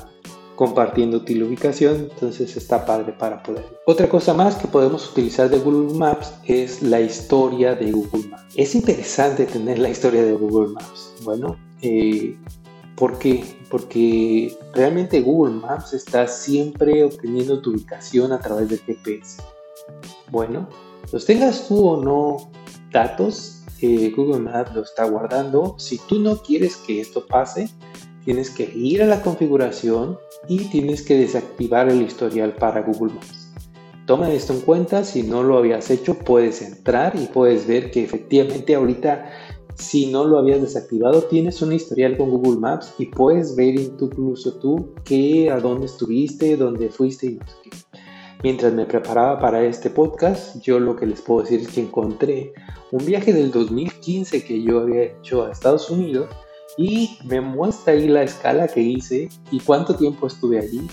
compartiendo 0.61 1.23
tu 1.23 1.33
ubicación, 1.33 2.09
entonces 2.11 2.55
está 2.55 2.85
padre 2.85 3.15
para 3.19 3.43
poder. 3.43 3.65
Otra 3.87 4.11
cosa 4.11 4.35
más 4.35 4.57
que 4.57 4.69
podemos 4.69 5.11
utilizar 5.11 5.49
de 5.49 5.59
Google 5.59 5.97
Maps 5.97 6.35
es 6.45 6.83
la 6.83 7.01
historia 7.01 7.75
de 7.75 7.91
Google 7.91 8.29
Maps. 8.29 8.53
Es 8.57 8.75
interesante 8.75 9.47
tener 9.47 9.79
la 9.79 9.89
historia 9.89 10.23
de 10.23 10.33
Google 10.35 10.75
Maps. 10.75 11.15
Bueno, 11.23 11.57
eh, 11.81 12.37
¿por 12.95 13.19
qué? 13.19 13.43
Porque 13.71 14.55
realmente 14.75 15.23
Google 15.23 15.55
Maps 15.55 15.95
está 15.95 16.29
siempre 16.29 17.05
obteniendo 17.05 17.63
tu 17.63 17.71
ubicación 17.71 18.31
a 18.31 18.39
través 18.39 18.69
del 18.69 18.81
GPS. 18.81 19.43
Bueno, 20.31 20.69
los 21.13 21.25
tengas 21.25 21.69
tú 21.69 21.87
o 21.87 22.03
no 22.03 22.51
datos, 22.93 23.65
eh, 23.81 24.13
Google 24.17 24.41
Maps 24.41 24.75
lo 24.75 24.83
está 24.83 25.05
guardando. 25.05 25.75
Si 25.79 25.99
tú 26.09 26.21
no 26.21 26.37
quieres 26.43 26.77
que 26.77 27.01
esto 27.01 27.27
pase, 27.27 27.69
tienes 28.25 28.51
que 28.51 28.71
ir 28.75 29.03
a 29.03 29.07
la 29.07 29.23
configuración 29.23 30.19
y 30.49 30.59
tienes 30.67 31.03
que 31.03 31.17
desactivar 31.17 31.89
el 31.89 32.03
historial 32.03 32.55
para 32.55 32.83
Google 32.83 33.15
Maps. 33.15 33.53
Toma 34.07 34.33
esto 34.33 34.53
en 34.53 34.61
cuenta, 34.61 35.05
si 35.05 35.23
no 35.23 35.43
lo 35.43 35.57
habías 35.57 35.91
hecho 35.91 36.19
puedes 36.19 36.63
entrar 36.63 37.15
y 37.15 37.27
puedes 37.27 37.67
ver 37.67 37.91
que 37.91 38.03
efectivamente 38.03 38.75
ahorita 38.75 39.31
si 39.77 40.07
no 40.07 40.25
lo 40.25 40.39
habías 40.39 40.61
desactivado 40.61 41.23
tienes 41.23 41.63
un 41.63 41.73
historial 41.73 42.17
con 42.17 42.31
Google 42.31 42.61
Maps 42.61 42.93
y 42.99 43.07
puedes 43.07 43.55
ver 43.57 43.79
incluso 43.79 44.55
tú 44.55 44.95
qué, 45.05 45.51
a 45.51 45.61
dónde 45.61 45.87
estuviste, 45.87 46.57
dónde 46.57 46.91
fuiste 46.91 47.27
y 47.27 47.35
no 47.35 47.47
sé 47.47 47.55
qué. 47.63 47.71
Mientras 48.43 48.73
me 48.73 48.87
preparaba 48.87 49.39
para 49.39 49.63
este 49.63 49.91
podcast, 49.91 50.61
yo 50.63 50.81
lo 50.81 50.97
que 50.97 51.05
les 51.05 51.21
puedo 51.21 51.43
decir 51.43 51.61
es 51.61 51.69
que 51.69 51.83
encontré 51.83 52.55
un 52.91 53.05
viaje 53.05 53.35
del 53.35 53.51
2015 53.51 54.45
que 54.45 54.63
yo 54.63 54.81
había 54.81 55.03
hecho 55.03 55.45
a 55.45 55.53
Estados 55.53 55.91
Unidos 55.91 56.29
y 56.79 57.19
me 57.25 57.43
muestra 57.43 57.93
ahí 57.93 58.09
la 58.09 58.23
escala 58.23 58.67
que 58.67 58.81
hice 58.81 59.29
y 59.51 59.61
cuánto 59.61 59.95
tiempo 59.95 60.27
estuve 60.27 60.59
allí 60.59 60.89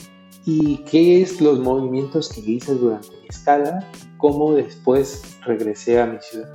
y 0.45 0.77
qué 0.89 1.21
es 1.21 1.39
los 1.39 1.59
movimientos 1.59 2.29
que 2.29 2.41
hice 2.41 2.73
durante 2.73 3.07
mi 3.21 3.27
escala, 3.29 3.87
cómo 4.17 4.53
después 4.53 5.37
regresé 5.45 6.01
a 6.01 6.05
mi 6.05 6.17
ciudad. 6.19 6.53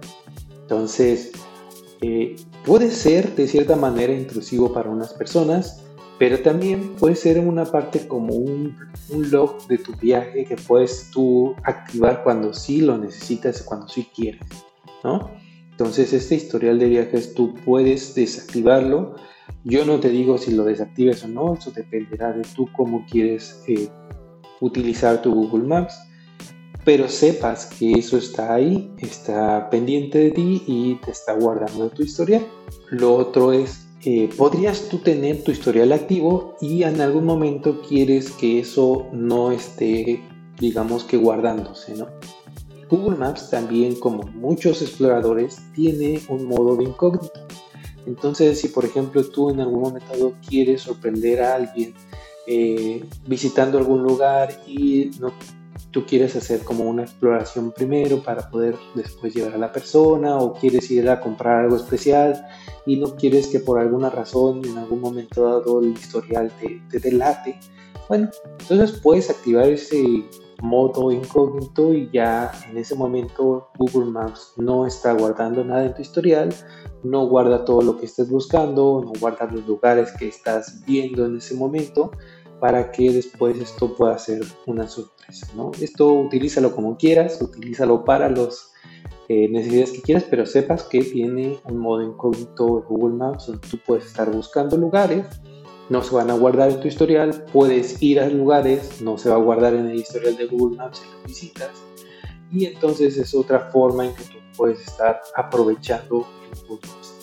Entonces, 0.61 1.33
eh, 2.03 2.37
puede 2.67 2.91
ser 2.91 3.35
de 3.35 3.49
cierta 3.49 3.77
manera 3.77 4.13
intrusivo 4.13 4.73
para 4.75 4.91
unas 4.91 5.15
personas, 5.15 5.85
pero 6.19 6.39
también 6.41 6.95
puede 6.97 7.17
ser 7.17 7.41
una 7.41 7.65
parte 7.65 8.07
como 8.07 8.35
un, 8.35 8.77
un, 9.09 9.31
log 9.31 9.67
de 9.67 9.79
tu 9.79 9.93
viaje 9.97 10.45
que 10.45 10.57
puedes 10.57 11.11
tú 11.11 11.55
activar 11.65 12.23
cuando 12.23 12.55
sí 12.55 12.81
lo 12.81 12.99
necesitas, 12.99 13.63
cuando 13.63 13.89
sí 13.89 14.09
quieres, 14.15 14.47
¿no? 15.03 15.31
Entonces 15.73 16.13
este 16.13 16.37
historial 16.37 16.79
de 16.79 16.89
viajes 16.89 17.35
tú 17.35 17.55
puedes 17.65 18.15
desactivarlo. 18.15 19.17
Yo 19.65 19.85
no 19.85 19.99
te 20.01 20.11
digo 20.11 20.39
si 20.39 20.53
lo 20.53 20.65
desactives 20.65 21.25
o 21.25 21.29
no, 21.29 21.55
eso 21.55 21.71
dependerá 21.71 22.33
de 22.33 22.43
tú 22.55 22.69
cómo 22.77 23.05
quieres 23.11 23.65
eh, 23.67 23.89
utilizar 24.61 25.23
tu 25.23 25.35
Google 25.35 25.67
Maps. 25.67 25.99
Pero 26.85 27.09
sepas 27.09 27.67
que 27.67 27.93
eso 27.93 28.17
está 28.17 28.55
ahí, 28.55 28.93
está 28.99 29.71
pendiente 29.71 30.19
de 30.19 30.31
ti 30.33 30.63
y 30.67 30.95
te 30.97 31.13
está 31.13 31.33
guardando 31.35 31.89
tu 31.91 32.03
historial. 32.03 32.45
Lo 32.91 33.15
otro 33.15 33.53
es, 33.53 33.89
eh, 34.05 34.29
podrías 34.37 34.89
tú 34.89 34.99
tener 34.99 35.45
tu 35.45 35.53
historial 35.53 35.93
activo 35.93 36.57
y 36.61 36.83
en 36.83 37.01
algún 37.01 37.25
momento 37.25 37.81
quieres 37.83 38.33
que 38.33 38.59
eso 38.59 39.07
no 39.13 39.53
esté, 39.53 40.21
digamos 40.59 41.05
que 41.05 41.17
guardándose, 41.17 41.95
¿no? 41.95 42.09
Google 42.91 43.17
Maps 43.17 43.49
también, 43.49 43.95
como 43.95 44.25
muchos 44.35 44.83
exploradores, 44.83 45.63
tiene 45.75 46.21
un 46.29 46.47
modo 46.47 46.77
de 46.77 46.85
incógnito. 46.85 47.47
Entonces, 48.05 48.61
si 48.61 48.69
por 48.69 48.85
ejemplo 48.85 49.25
tú 49.25 49.51
en 49.51 49.61
algún 49.61 49.81
momento 49.81 50.35
quieres 50.47 50.83
sorprender 50.83 51.41
a 51.41 51.55
alguien 51.55 51.95
eh, 52.47 53.05
visitando 53.27 53.79
algún 53.79 54.03
lugar 54.03 54.61
y 54.67 55.13
no, 55.21 55.33
tú 55.93 56.05
quieres 56.07 56.35
hacer 56.35 56.65
como 56.65 56.85
una 56.85 57.03
exploración 57.03 57.71
primero 57.71 58.23
para 58.23 58.49
poder 58.51 58.75
después 58.95 59.35
llevar 59.35 59.55
a 59.55 59.59
la 59.59 59.71
persona 59.71 60.39
o 60.39 60.55
quieres 60.55 60.91
ir 60.91 61.09
a 61.09 61.21
comprar 61.21 61.65
algo 61.65 61.77
especial 61.77 62.45
y 62.87 62.97
no 62.97 63.15
quieres 63.15 63.47
que 63.49 63.61
por 63.61 63.79
alguna 63.79 64.11
razón 64.11 64.65
en 64.65 64.79
algún 64.79 65.01
momento 65.01 65.45
dado 65.45 65.81
el 65.81 65.93
historial 65.93 66.51
te, 66.61 66.83
te 66.91 66.99
delate, 66.99 67.61
bueno, 68.09 68.29
entonces 68.59 68.99
puedes 69.01 69.31
activar 69.31 69.67
ese 69.67 70.25
modo 70.63 71.11
incógnito 71.11 71.93
y 71.93 72.09
ya 72.13 72.53
en 72.71 72.79
ese 72.79 72.95
momento 72.95 73.69
Google 73.79 74.11
Maps 74.11 74.55
no 74.57 74.87
está 74.87 75.13
guardando 75.13 75.65
nada 75.65 75.87
en 75.87 75.95
tu 75.95 76.03
historial, 76.03 76.55
no 77.03 77.27
guarda 77.27 77.65
todo 77.65 77.83
lo 77.83 77.99
que 77.99 78.07
estés 78.07 78.31
buscando, 78.31 79.03
no 79.05 79.13
guarda 79.21 79.47
los 79.51 79.67
lugares 79.67 80.13
que 80.13 80.29
estás 80.29 80.85
viendo 80.87 81.27
en 81.27 81.37
ese 81.37 81.55
momento 81.55 82.13
para 82.61 82.93
que 82.93 83.11
después 83.11 83.59
esto 83.59 83.95
pueda 83.97 84.17
ser 84.19 84.43
una 84.67 84.87
sorpresa. 84.87 85.22
¿No? 85.57 85.73
Esto 85.81 86.13
utilízalo 86.13 86.75
como 86.75 86.97
quieras, 86.97 87.41
utilízalo 87.41 88.05
para 88.05 88.29
las 88.29 88.73
eh, 89.29 89.49
necesidades 89.49 89.93
que 89.93 90.03
quieras, 90.03 90.25
pero 90.29 90.47
sepas 90.47 90.85
que 90.85 91.03
tiene 91.03 91.59
un 91.65 91.79
modo 91.79 92.03
incógnito 92.03 92.81
de 92.81 92.87
Google 92.87 93.17
Maps 93.17 93.47
donde 93.47 93.67
tú 93.69 93.79
puedes 93.87 94.07
estar 94.07 94.31
buscando 94.31 94.77
lugares 94.77 95.25
no 95.89 96.03
se 96.03 96.15
van 96.15 96.31
a 96.31 96.35
guardar 96.35 96.71
en 96.71 96.81
tu 96.81 96.89
historial, 96.89 97.45
puedes 97.53 98.03
ir 98.03 98.19
a 98.19 98.27
lugares, 98.27 99.03
no 99.03 99.19
se 99.19 99.29
va 99.29 99.35
a 99.35 99.39
guardar 99.39 99.75
en 99.75 99.89
el 99.89 99.97
historial 99.97 100.37
de 100.37 100.47
Google 100.47 100.79
Maps 100.79 101.03
en 101.03 101.19
las 101.19 101.27
visitas 101.27 101.71
y 102.51 102.67
entonces 102.67 103.17
es 103.17 103.35
otra 103.35 103.71
forma 103.71 104.07
en 104.07 104.15
que 104.15 104.25
tú 104.25 104.39
puedes 104.57 104.81
estar 104.81 105.21
aprovechando 105.37 106.27
el 106.51 106.69
Google 106.69 106.89
Maps. 106.89 107.15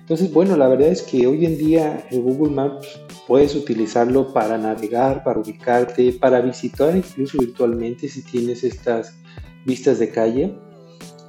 Entonces, 0.00 0.32
bueno, 0.32 0.56
la 0.56 0.68
verdad 0.68 0.88
es 0.88 1.02
que 1.02 1.26
hoy 1.26 1.46
en 1.46 1.56
día 1.56 2.06
el 2.10 2.22
Google 2.22 2.52
Maps 2.52 3.00
puedes 3.26 3.54
utilizarlo 3.54 4.32
para 4.32 4.58
navegar, 4.58 5.22
para 5.22 5.40
ubicarte, 5.40 6.12
para 6.12 6.40
visitar 6.40 6.96
incluso 6.96 7.38
virtualmente 7.38 8.08
si 8.08 8.22
tienes 8.22 8.64
estas 8.64 9.16
vistas 9.64 9.98
de 9.98 10.10
calle. 10.10 10.58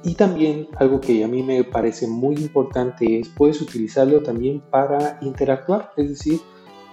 Y 0.02 0.14
también 0.14 0.68
algo 0.76 1.00
que 1.00 1.24
a 1.24 1.28
mí 1.28 1.42
me 1.42 1.64
parece 1.64 2.06
muy 2.06 2.36
importante 2.36 3.20
es 3.20 3.28
puedes 3.28 3.62
utilizarlo 3.62 4.22
también 4.22 4.62
para 4.70 5.18
interactuar, 5.22 5.92
es 5.96 6.10
decir, 6.10 6.40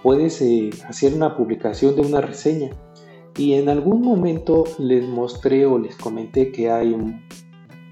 puedes 0.02 0.40
eh, 0.40 0.70
hacer 0.88 1.12
una 1.12 1.36
publicación 1.36 1.94
de 1.94 2.02
una 2.02 2.20
reseña. 2.20 2.70
Y 3.36 3.54
en 3.54 3.68
algún 3.68 4.02
momento 4.02 4.64
les 4.78 5.06
mostré 5.06 5.66
o 5.66 5.78
les 5.78 5.96
comenté 5.96 6.52
que 6.52 6.70
hay, 6.70 6.96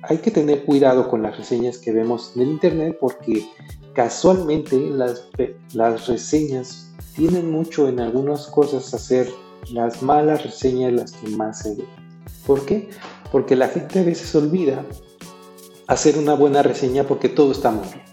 hay 0.03 0.19
que 0.19 0.31
tener 0.31 0.65
cuidado 0.65 1.09
con 1.09 1.23
las 1.23 1.37
reseñas 1.37 1.79
que 1.79 1.93
vemos 1.93 2.33
en 2.37 2.43
el 2.43 2.49
Internet 2.49 2.97
porque 3.01 3.47
casualmente 3.95 4.79
las, 4.79 5.29
las 5.75 6.07
reseñas 6.07 6.90
tienen 7.21 7.51
mucho 7.51 7.87
en 7.87 8.01
algunas 8.01 8.47
cosas 8.47 8.95
hacer 8.95 9.31
las 9.71 10.03
malas 10.03 10.43
reseñas 10.43 10.95
las 10.95 11.13
que 11.13 11.29
más 11.29 11.59
se 11.59 11.75
ven. 11.75 11.87
¿Por 12.47 12.65
qué? 12.65 12.89
Porque 13.31 13.57
la 13.57 13.69
gente 13.69 14.01
a 14.01 14.05
veces 14.05 14.35
olvida 14.35 14.87
hacer 15.87 16.17
una 16.17 16.33
buena 16.33 16.63
reseña 16.63 17.05
porque 17.05 17.29
todo 17.29 17.53
está 17.53 17.71
muy 17.71 17.87
bien 17.89 18.11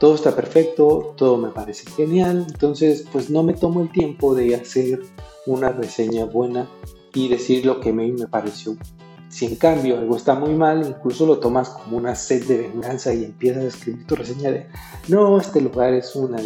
todo 0.00 0.14
está 0.14 0.34
perfecto, 0.34 1.14
todo 1.16 1.38
me 1.38 1.50
parece 1.50 1.90
genial, 1.90 2.46
entonces 2.48 3.04
pues 3.12 3.30
no 3.30 3.42
me 3.42 3.54
tomo 3.54 3.80
el 3.80 3.90
tiempo 3.90 4.34
de 4.34 4.54
hacer 4.54 5.02
una 5.46 5.70
reseña 5.70 6.24
buena 6.24 6.68
y 7.14 7.28
decir 7.28 7.66
lo 7.66 7.80
que 7.80 7.92
me, 7.92 8.06
me 8.12 8.28
pareció. 8.28 8.76
Si 9.28 9.44
en 9.44 9.56
cambio 9.56 9.98
algo 9.98 10.16
está 10.16 10.34
muy 10.34 10.54
mal, 10.54 10.86
incluso 10.86 11.26
lo 11.26 11.38
tomas 11.38 11.68
como 11.68 11.98
una 11.98 12.14
sed 12.14 12.44
de 12.46 12.68
venganza 12.68 13.12
y 13.12 13.24
empiezas 13.24 13.64
a 13.64 13.68
escribir 13.68 14.06
tu 14.06 14.16
reseña 14.16 14.50
de, 14.50 14.66
no, 15.08 15.38
este 15.38 15.60
lugar 15.60 15.92
es 15.92 16.16
una, 16.16 16.38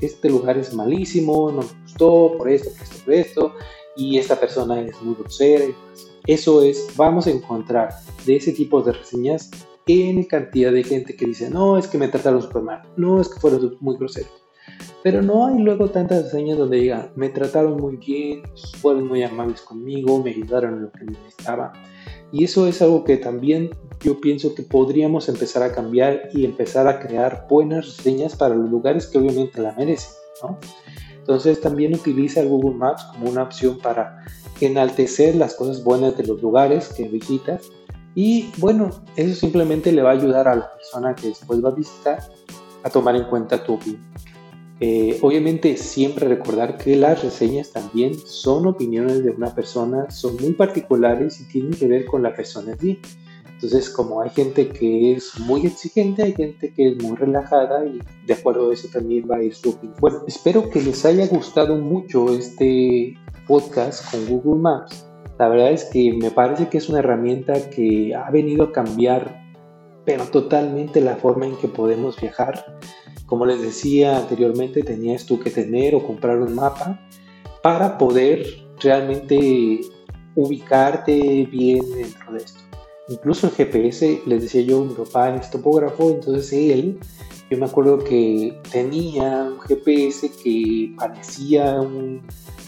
este 0.00 0.28
lugar 0.28 0.58
es 0.58 0.74
malísimo, 0.74 1.50
no 1.50 1.62
me 1.62 1.82
gustó 1.82 2.34
por 2.36 2.48
esto, 2.50 2.70
por 2.70 2.82
esto, 2.82 3.04
por 3.04 3.14
esto, 3.14 3.52
y 3.96 4.18
esta 4.18 4.38
persona 4.38 4.80
es 4.82 5.00
muy 5.02 5.14
grosera. 5.14 5.64
Eso 6.26 6.62
es, 6.62 6.88
vamos 6.94 7.26
a 7.26 7.30
encontrar 7.30 7.88
de 8.26 8.36
ese 8.36 8.52
tipo 8.52 8.82
de 8.82 8.92
reseñas 8.92 9.50
N 9.86 10.26
cantidad 10.26 10.70
de 10.70 10.84
gente 10.84 11.16
que 11.16 11.24
dice, 11.24 11.48
no, 11.48 11.78
es 11.78 11.86
que 11.86 11.96
me 11.96 12.08
trataron 12.08 12.42
súper 12.42 12.62
mal, 12.62 12.82
no, 12.98 13.20
es 13.20 13.28
que 13.28 13.40
fueron 13.40 13.78
muy 13.80 13.96
groseros. 13.96 14.47
Pero 15.02 15.22
no 15.22 15.46
hay 15.46 15.58
luego 15.58 15.90
tantas 15.90 16.24
reseñas 16.24 16.58
donde 16.58 16.78
diga, 16.78 17.10
me 17.14 17.28
trataron 17.28 17.76
muy 17.76 17.96
bien, 17.96 18.42
fueron 18.80 19.06
muy 19.06 19.22
amables 19.22 19.60
conmigo, 19.62 20.22
me 20.22 20.30
ayudaron 20.30 20.74
en 20.74 20.82
lo 20.82 20.92
que 20.92 21.04
necesitaba. 21.04 21.72
Y 22.32 22.44
eso 22.44 22.66
es 22.66 22.82
algo 22.82 23.04
que 23.04 23.16
también 23.16 23.70
yo 24.00 24.20
pienso 24.20 24.54
que 24.54 24.62
podríamos 24.62 25.28
empezar 25.28 25.62
a 25.62 25.72
cambiar 25.72 26.28
y 26.32 26.44
empezar 26.44 26.86
a 26.86 27.00
crear 27.00 27.46
buenas 27.48 27.96
reseñas 27.96 28.36
para 28.36 28.54
los 28.54 28.70
lugares 28.70 29.06
que 29.06 29.18
obviamente 29.18 29.60
la 29.60 29.72
merecen. 29.72 30.12
¿no? 30.42 30.58
Entonces 31.18 31.60
también 31.60 31.94
utiliza 31.94 32.42
Google 32.44 32.76
Maps 32.76 33.04
como 33.04 33.30
una 33.30 33.44
opción 33.44 33.78
para 33.78 34.24
enaltecer 34.60 35.36
las 35.36 35.54
cosas 35.54 35.82
buenas 35.84 36.16
de 36.16 36.26
los 36.26 36.40
lugares 36.42 36.88
que 36.88 37.08
visitas 37.08 37.70
y 38.14 38.50
bueno, 38.56 38.90
eso 39.14 39.38
simplemente 39.38 39.92
le 39.92 40.02
va 40.02 40.10
a 40.10 40.14
ayudar 40.14 40.48
a 40.48 40.56
la 40.56 40.72
persona 40.74 41.14
que 41.14 41.28
después 41.28 41.64
va 41.64 41.68
a 41.68 41.74
visitar 41.74 42.18
a 42.82 42.90
tomar 42.90 43.14
en 43.14 43.24
cuenta 43.24 43.62
tu 43.62 43.74
opinión. 43.74 44.02
Eh, 44.80 45.18
obviamente 45.22 45.76
siempre 45.76 46.28
recordar 46.28 46.78
que 46.78 46.94
las 46.94 47.24
reseñas 47.24 47.72
también 47.72 48.14
son 48.14 48.66
opiniones 48.66 49.24
de 49.24 49.30
una 49.30 49.52
persona, 49.52 50.08
son 50.10 50.36
muy 50.36 50.52
particulares 50.52 51.40
y 51.40 51.48
tienen 51.48 51.72
que 51.72 51.88
ver 51.88 52.04
con 52.04 52.22
la 52.22 52.34
persona 52.34 52.72
en 52.72 52.78
sí. 52.78 53.00
Entonces, 53.58 53.90
como 53.90 54.22
hay 54.22 54.30
gente 54.30 54.68
que 54.68 55.14
es 55.14 55.36
muy 55.40 55.66
exigente, 55.66 56.22
hay 56.22 56.32
gente 56.32 56.72
que 56.72 56.90
es 56.90 57.02
muy 57.02 57.16
relajada 57.16 57.84
y 57.84 57.98
de 58.24 58.34
acuerdo 58.34 58.70
a 58.70 58.72
eso 58.72 58.86
también 58.92 59.28
va 59.28 59.38
a 59.38 59.42
ir 59.42 59.52
su 59.52 59.70
opinión. 59.70 59.96
Bueno, 60.00 60.22
espero 60.28 60.70
que 60.70 60.80
les 60.80 61.04
haya 61.04 61.26
gustado 61.26 61.76
mucho 61.76 62.32
este 62.32 63.16
podcast 63.48 64.08
con 64.12 64.26
Google 64.26 64.62
Maps. 64.62 65.08
La 65.40 65.48
verdad 65.48 65.72
es 65.72 65.86
que 65.86 66.12
me 66.12 66.30
parece 66.30 66.68
que 66.68 66.78
es 66.78 66.88
una 66.88 67.00
herramienta 67.00 67.68
que 67.68 68.14
ha 68.14 68.30
venido 68.30 68.66
a 68.66 68.72
cambiar, 68.72 69.42
pero 70.04 70.22
totalmente 70.26 71.00
la 71.00 71.16
forma 71.16 71.46
en 71.46 71.56
que 71.56 71.66
podemos 71.66 72.20
viajar. 72.20 72.78
Como 73.28 73.44
les 73.44 73.60
decía 73.60 74.16
anteriormente, 74.16 74.82
tenías 74.82 75.26
tú 75.26 75.38
que 75.38 75.50
tener 75.50 75.94
o 75.94 76.04
comprar 76.04 76.40
un 76.40 76.54
mapa 76.54 76.98
para 77.62 77.98
poder 77.98 78.46
realmente 78.80 79.80
ubicarte 80.34 81.46
bien 81.52 81.84
dentro 81.92 82.32
de 82.32 82.38
esto. 82.38 82.60
Incluso 83.08 83.48
el 83.48 83.52
GPS, 83.52 84.22
les 84.24 84.42
decía 84.42 84.62
yo, 84.62 84.82
mi 84.82 84.94
papá 84.94 85.34
es 85.34 85.50
topógrafo, 85.50 86.10
entonces 86.10 86.52
él, 86.52 86.98
yo 87.50 87.58
me 87.58 87.66
acuerdo 87.66 87.98
que 87.98 88.58
tenía 88.72 89.44
un 89.44 89.60
GPS 89.60 90.30
que 90.42 90.94
parecía 90.96 91.80
un 91.82 92.22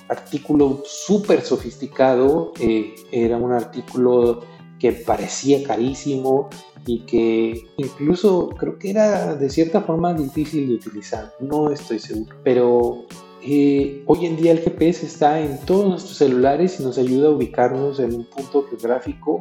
artículo 0.09 0.83
súper 0.85 1.41
sofisticado, 1.41 2.53
eh, 2.61 2.95
era 3.13 3.39
un 3.39 3.53
artículo 3.53 4.41
que 4.81 4.93
parecía 4.93 5.63
carísimo 5.63 6.49
y 6.87 7.01
que 7.01 7.67
incluso 7.77 8.49
creo 8.49 8.79
que 8.79 8.91
era 8.91 9.37
de 9.37 9.51
cierta 9.51 9.83
forma 9.83 10.15
difícil 10.15 10.69
de 10.69 10.75
utilizar, 10.75 11.33
no 11.39 11.71
estoy 11.71 11.99
seguro, 11.99 12.35
pero 12.43 13.05
eh, 13.43 14.03
hoy 14.07 14.27
en 14.27 14.37
día 14.37 14.53
el 14.53 14.61
GPS 14.61 15.07
está 15.07 15.41
en 15.41 15.59
todos 15.65 15.89
nuestros 15.89 16.17
celulares 16.17 16.79
y 16.79 16.83
nos 16.83 16.99
ayuda 16.99 17.29
a 17.29 17.33
ubicarnos 17.33 18.01
en 18.01 18.15
un 18.15 18.25
punto 18.25 18.67
geográfico 18.69 19.41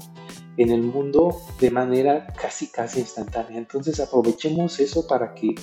en 0.56 0.72
el 0.72 0.82
mundo 0.84 1.36
de 1.60 1.72
manera 1.72 2.28
casi 2.28 2.68
casi 2.68 3.00
instantánea. 3.00 3.58
Entonces 3.58 4.00
aprovechemos 4.00 4.80
eso 4.80 5.08
para 5.08 5.34
que 5.34 5.56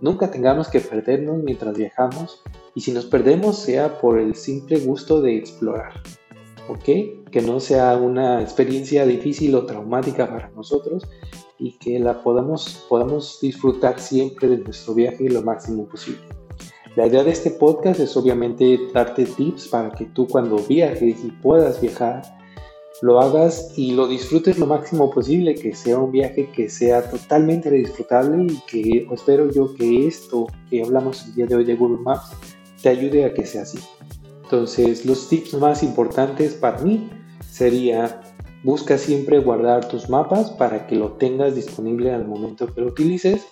nunca 0.00 0.30
tengamos 0.30 0.68
que 0.68 0.80
perdernos 0.80 1.42
mientras 1.42 1.76
viajamos 1.76 2.42
y 2.74 2.80
si 2.80 2.92
nos 2.92 3.06
perdemos 3.06 3.58
sea 3.58 4.00
por 4.00 4.18
el 4.18 4.34
simple 4.34 4.78
gusto 4.78 5.20
de 5.20 5.36
explorar. 5.36 5.94
¿Ok? 6.70 6.84
Que 7.32 7.42
no 7.42 7.58
sea 7.58 7.96
una 7.96 8.40
experiencia 8.40 9.04
difícil 9.04 9.56
o 9.56 9.66
traumática 9.66 10.28
para 10.28 10.50
nosotros 10.50 11.04
y 11.58 11.72
que 11.72 11.98
la 11.98 12.22
podamos, 12.22 12.86
podamos 12.88 13.38
disfrutar 13.42 13.98
siempre 13.98 14.48
de 14.48 14.58
nuestro 14.58 14.94
viaje 14.94 15.28
lo 15.28 15.42
máximo 15.42 15.86
posible. 15.86 16.22
La 16.94 17.08
idea 17.08 17.24
de 17.24 17.32
este 17.32 17.50
podcast 17.50 17.98
es 17.98 18.16
obviamente 18.16 18.78
darte 18.94 19.24
tips 19.24 19.68
para 19.68 19.90
que 19.90 20.06
tú 20.06 20.28
cuando 20.28 20.58
viajes 20.58 21.24
y 21.24 21.30
puedas 21.42 21.80
viajar, 21.80 22.22
lo 23.02 23.20
hagas 23.20 23.72
y 23.76 23.92
lo 23.92 24.06
disfrutes 24.06 24.58
lo 24.58 24.66
máximo 24.66 25.10
posible, 25.10 25.56
que 25.56 25.74
sea 25.74 25.98
un 25.98 26.12
viaje 26.12 26.50
que 26.54 26.68
sea 26.68 27.10
totalmente 27.10 27.70
disfrutable 27.70 28.52
y 28.52 28.60
que 28.68 29.06
espero 29.12 29.50
yo 29.50 29.74
que 29.74 30.06
esto 30.06 30.46
que 30.68 30.82
hablamos 30.82 31.26
el 31.26 31.34
día 31.34 31.46
de 31.46 31.56
hoy 31.56 31.64
de 31.64 31.74
Google 31.74 32.02
Maps 32.02 32.32
te 32.80 32.90
ayude 32.90 33.24
a 33.24 33.34
que 33.34 33.44
sea 33.44 33.62
así. 33.62 33.78
Entonces, 34.50 35.06
los 35.06 35.28
tips 35.28 35.54
más 35.54 35.84
importantes 35.84 36.54
para 36.54 36.78
mí 36.78 37.08
sería 37.48 38.20
busca 38.64 38.98
siempre 38.98 39.38
guardar 39.38 39.88
tus 39.88 40.10
mapas 40.10 40.50
para 40.50 40.88
que 40.88 40.96
lo 40.96 41.12
tengas 41.12 41.54
disponible 41.54 42.12
al 42.12 42.26
momento 42.26 42.66
que 42.74 42.80
lo 42.80 42.88
utilices 42.88 43.46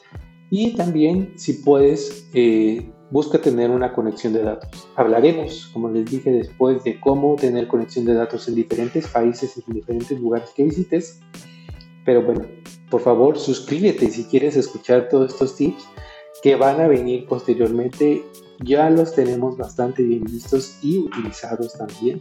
y 0.50 0.74
también 0.74 1.34
si 1.36 1.52
puedes 1.52 2.28
eh, 2.34 2.90
busca 3.12 3.40
tener 3.40 3.70
una 3.70 3.92
conexión 3.92 4.32
de 4.32 4.42
datos. 4.42 4.88
Hablaremos, 4.96 5.70
como 5.72 5.88
les 5.88 6.04
dije 6.04 6.32
después, 6.32 6.82
de 6.82 6.98
cómo 6.98 7.36
tener 7.36 7.68
conexión 7.68 8.04
de 8.04 8.14
datos 8.14 8.48
en 8.48 8.56
diferentes 8.56 9.06
países 9.06 9.56
y 9.56 9.62
en 9.68 9.76
diferentes 9.76 10.18
lugares 10.18 10.50
que 10.50 10.64
visites. 10.64 11.20
Pero 12.04 12.24
bueno, 12.24 12.44
por 12.90 13.02
favor 13.02 13.38
suscríbete 13.38 14.10
si 14.10 14.24
quieres 14.24 14.56
escuchar 14.56 15.08
todos 15.08 15.32
estos 15.32 15.54
tips 15.54 15.84
que 16.42 16.56
van 16.56 16.80
a 16.80 16.88
venir 16.88 17.24
posteriormente. 17.28 18.24
Ya 18.60 18.90
los 18.90 19.14
tenemos 19.14 19.56
bastante 19.56 20.02
bien 20.02 20.24
vistos 20.24 20.78
y 20.82 20.98
utilizados 20.98 21.74
también. 21.74 22.20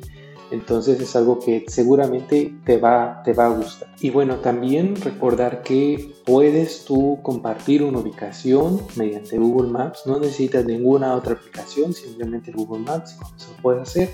Entonces 0.49 1.01
es 1.01 1.15
algo 1.15 1.39
que 1.39 1.65
seguramente 1.67 2.55
te 2.65 2.77
va, 2.77 3.21
te 3.23 3.33
va 3.33 3.47
a 3.47 3.49
gustar. 3.49 3.89
Y 3.99 4.11
bueno, 4.11 4.37
también 4.37 4.95
recordar 4.95 5.61
que 5.61 6.13
puedes 6.25 6.85
tú 6.85 7.19
compartir 7.21 7.83
una 7.83 7.99
ubicación 7.99 8.81
mediante 8.95 9.37
Google 9.37 9.69
Maps. 9.69 10.03
No 10.05 10.19
necesitas 10.19 10.63
ninguna 10.65 11.15
otra 11.15 11.33
aplicación, 11.33 11.93
simplemente 11.93 12.51
Google 12.53 12.83
Maps, 12.83 13.17
eso 13.35 13.49
puede 13.61 13.81
hacer. 13.81 14.09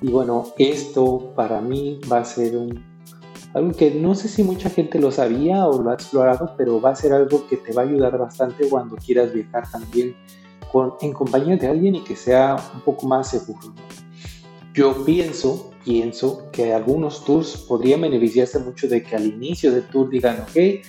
Y 0.00 0.10
bueno, 0.10 0.46
esto 0.58 1.32
para 1.34 1.60
mí 1.60 2.00
va 2.10 2.20
a 2.20 2.24
ser 2.24 2.56
un, 2.56 2.82
algo 3.52 3.72
que 3.72 3.90
no 3.90 4.14
sé 4.14 4.28
si 4.28 4.42
mucha 4.42 4.70
gente 4.70 4.98
lo 4.98 5.10
sabía 5.10 5.66
o 5.66 5.82
lo 5.82 5.90
ha 5.90 5.94
explorado, 5.94 6.54
pero 6.56 6.80
va 6.80 6.90
a 6.90 6.96
ser 6.96 7.12
algo 7.12 7.46
que 7.46 7.56
te 7.56 7.72
va 7.72 7.82
a 7.82 7.84
ayudar 7.84 8.16
bastante 8.16 8.68
cuando 8.68 8.96
quieras 8.96 9.32
viajar 9.32 9.70
también 9.70 10.14
en 11.00 11.12
compañía 11.12 11.56
de 11.56 11.68
alguien 11.68 11.96
y 11.96 12.04
que 12.04 12.16
sea 12.16 12.56
un 12.74 12.80
poco 12.80 13.06
más 13.06 13.30
seguro. 13.30 13.74
Yo 14.74 15.04
pienso, 15.04 15.70
pienso 15.84 16.50
que 16.52 16.72
algunos 16.72 17.24
tours 17.24 17.56
podrían 17.68 18.02
beneficiarse 18.02 18.58
mucho 18.58 18.86
de 18.88 19.02
que 19.02 19.16
al 19.16 19.26
inicio 19.26 19.72
del 19.72 19.88
tour 19.88 20.08
digan, 20.08 20.40
ok, 20.42 20.84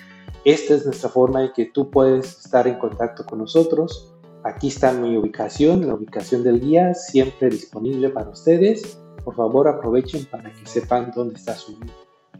esta 0.45 0.75
es 0.75 0.85
nuestra 0.85 1.09
forma 1.09 1.41
de 1.41 1.53
que 1.53 1.65
tú 1.65 1.89
puedes 1.89 2.45
estar 2.45 2.67
en 2.67 2.77
contacto 2.77 3.25
con 3.25 3.39
nosotros. 3.39 4.13
Aquí 4.43 4.67
está 4.67 4.93
mi 4.93 5.17
ubicación, 5.17 5.87
la 5.87 5.95
ubicación 5.95 6.43
del 6.43 6.61
guía, 6.61 6.93
siempre 6.93 7.49
disponible 7.49 8.09
para 8.09 8.29
ustedes. 8.29 8.99
Por 9.23 9.35
favor, 9.35 9.67
aprovechen 9.67 10.25
para 10.25 10.53
que 10.53 10.65
sepan 10.65 11.11
dónde 11.15 11.35
está 11.35 11.55
su 11.55 11.77
guía. 11.79 11.93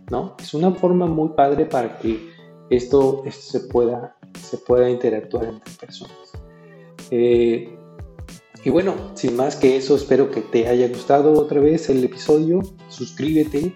¿no? 0.10 0.36
Es 0.40 0.54
una 0.54 0.72
forma 0.72 1.06
muy 1.08 1.30
padre 1.30 1.66
para 1.66 1.98
que 2.00 2.30
esto, 2.70 3.24
esto 3.26 3.60
se, 3.60 3.68
pueda, 3.68 4.16
se 4.40 4.58
pueda 4.58 4.90
interactuar 4.90 5.46
entre 5.46 5.74
personas. 5.74 6.39
Eh, 7.12 7.76
y 8.64 8.70
bueno, 8.70 8.94
sin 9.16 9.36
más 9.38 9.56
que 9.56 9.78
eso, 9.78 9.96
espero 9.96 10.32
que 10.32 10.42
te 10.42 10.68
haya 10.68 10.88
gustado 10.90 11.34
otra 11.34 11.62
vez 11.62 11.90
el 11.90 12.04
episodio. 12.04 12.62
Suscríbete, 12.90 13.74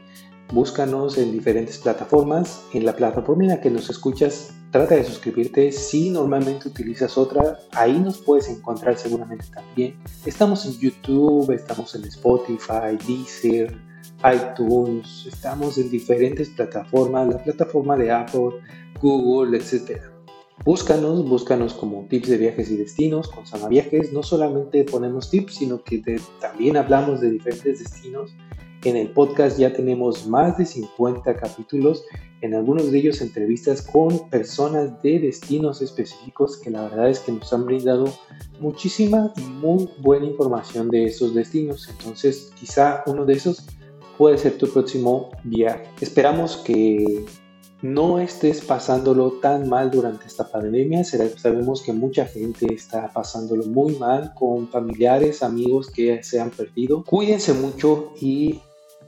búscanos 0.52 1.18
en 1.18 1.32
diferentes 1.32 1.78
plataformas. 1.78 2.66
En 2.74 2.86
la 2.86 2.96
plataforma 2.96 3.44
en 3.44 3.50
la 3.50 3.62
que 3.62 3.70
nos 3.70 3.90
escuchas, 3.90 4.54
trata 4.72 4.96
de 4.96 5.06
suscribirte. 5.06 5.72
Si 5.72 6.10
normalmente 6.10 6.68
utilizas 6.68 7.18
otra, 7.18 7.60
ahí 7.72 7.98
nos 7.98 8.18
puedes 8.18 8.50
encontrar 8.50 8.98
seguramente 8.98 9.46
también. 9.54 9.96
Estamos 10.26 10.66
en 10.66 10.78
YouTube, 10.80 11.50
estamos 11.52 11.96
en 11.96 12.04
Spotify, 12.04 12.98
Deezer, 13.08 13.78
iTunes, 14.24 15.26
estamos 15.28 15.78
en 15.78 15.90
diferentes 15.90 16.50
plataformas, 16.50 17.30
la 17.30 17.38
plataforma 17.38 17.96
de 17.96 18.12
Apple, 18.12 18.52
Google, 19.02 19.58
etcétera. 19.58 20.13
Búscanos, 20.66 21.28
búscanos 21.28 21.74
como 21.74 22.06
tips 22.08 22.30
de 22.30 22.38
viajes 22.38 22.72
y 22.72 22.78
destinos 22.78 23.28
con 23.28 23.46
Sama 23.46 23.68
Viajes. 23.68 24.14
No 24.14 24.24
solamente 24.24 24.86
ponemos 24.86 25.30
tips, 25.30 25.56
sino 25.56 25.84
que 25.84 26.02
también 26.40 26.78
hablamos 26.78 27.20
de 27.20 27.32
diferentes 27.32 27.80
destinos. 27.80 28.34
En 28.86 28.96
el 28.96 29.10
podcast 29.10 29.58
ya 29.58 29.74
tenemos 29.74 30.28
más 30.28 30.58
de 30.58 30.66
50 30.66 31.38
capítulos, 31.38 32.04
en 32.42 32.54
algunos 32.54 32.92
de 32.92 32.98
ellos 32.98 33.22
entrevistas 33.22 33.82
con 33.82 34.30
personas 34.30 35.02
de 35.02 35.20
destinos 35.20 35.82
específicos 35.82 36.58
que 36.58 36.70
la 36.70 36.84
verdad 36.84 37.10
es 37.10 37.20
que 37.20 37.32
nos 37.32 37.52
han 37.54 37.66
brindado 37.66 38.14
muchísima 38.60 39.32
y 39.38 39.42
muy 39.42 39.90
buena 40.00 40.26
información 40.26 40.90
de 40.90 41.06
esos 41.06 41.34
destinos. 41.34 41.90
Entonces 41.98 42.52
quizá 42.60 43.04
uno 43.06 43.26
de 43.26 43.34
esos 43.34 43.66
puede 44.18 44.38
ser 44.38 44.58
tu 44.58 44.68
próximo 44.68 45.30
viaje. 45.46 45.86
Esperamos 46.02 46.58
que 46.58 47.26
no 47.84 48.18
estés 48.18 48.62
pasándolo 48.62 49.34
tan 49.34 49.68
mal 49.68 49.92
durante 49.92 50.26
esta 50.26 50.50
pandemia. 50.50 51.04
Sabemos 51.04 51.82
que 51.84 51.92
mucha 51.92 52.26
gente 52.26 52.74
está 52.74 53.12
pasándolo 53.12 53.66
muy 53.66 53.96
mal 53.98 54.34
con 54.36 54.70
familiares, 54.70 55.44
amigos 55.44 55.92
que 55.92 56.24
se 56.24 56.40
han 56.40 56.50
perdido. 56.50 57.04
Cuídense 57.04 57.54
mucho 57.54 58.14
y 58.20 58.62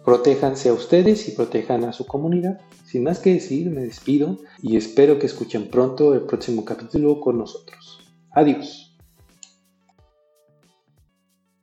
protéjanse 0.04 0.70
a 0.70 0.74
ustedes 0.74 1.28
y 1.30 1.32
protejan 1.32 1.86
a 1.86 1.94
su 1.94 2.06
comunidad. 2.06 2.60
Sin 2.86 3.04
más 3.04 3.20
que 3.20 3.34
decir, 3.34 3.70
me 3.72 3.82
despido 3.82 4.38
y 4.62 4.76
espero 4.76 5.20
que 5.20 5.26
escuchen 5.26 5.70
pronto 5.70 6.14
el 6.14 6.22
próximo 6.22 6.66
capítulo 6.66 7.22
con 7.22 7.38
nosotros. 7.38 8.00
Adiós. 8.32 8.85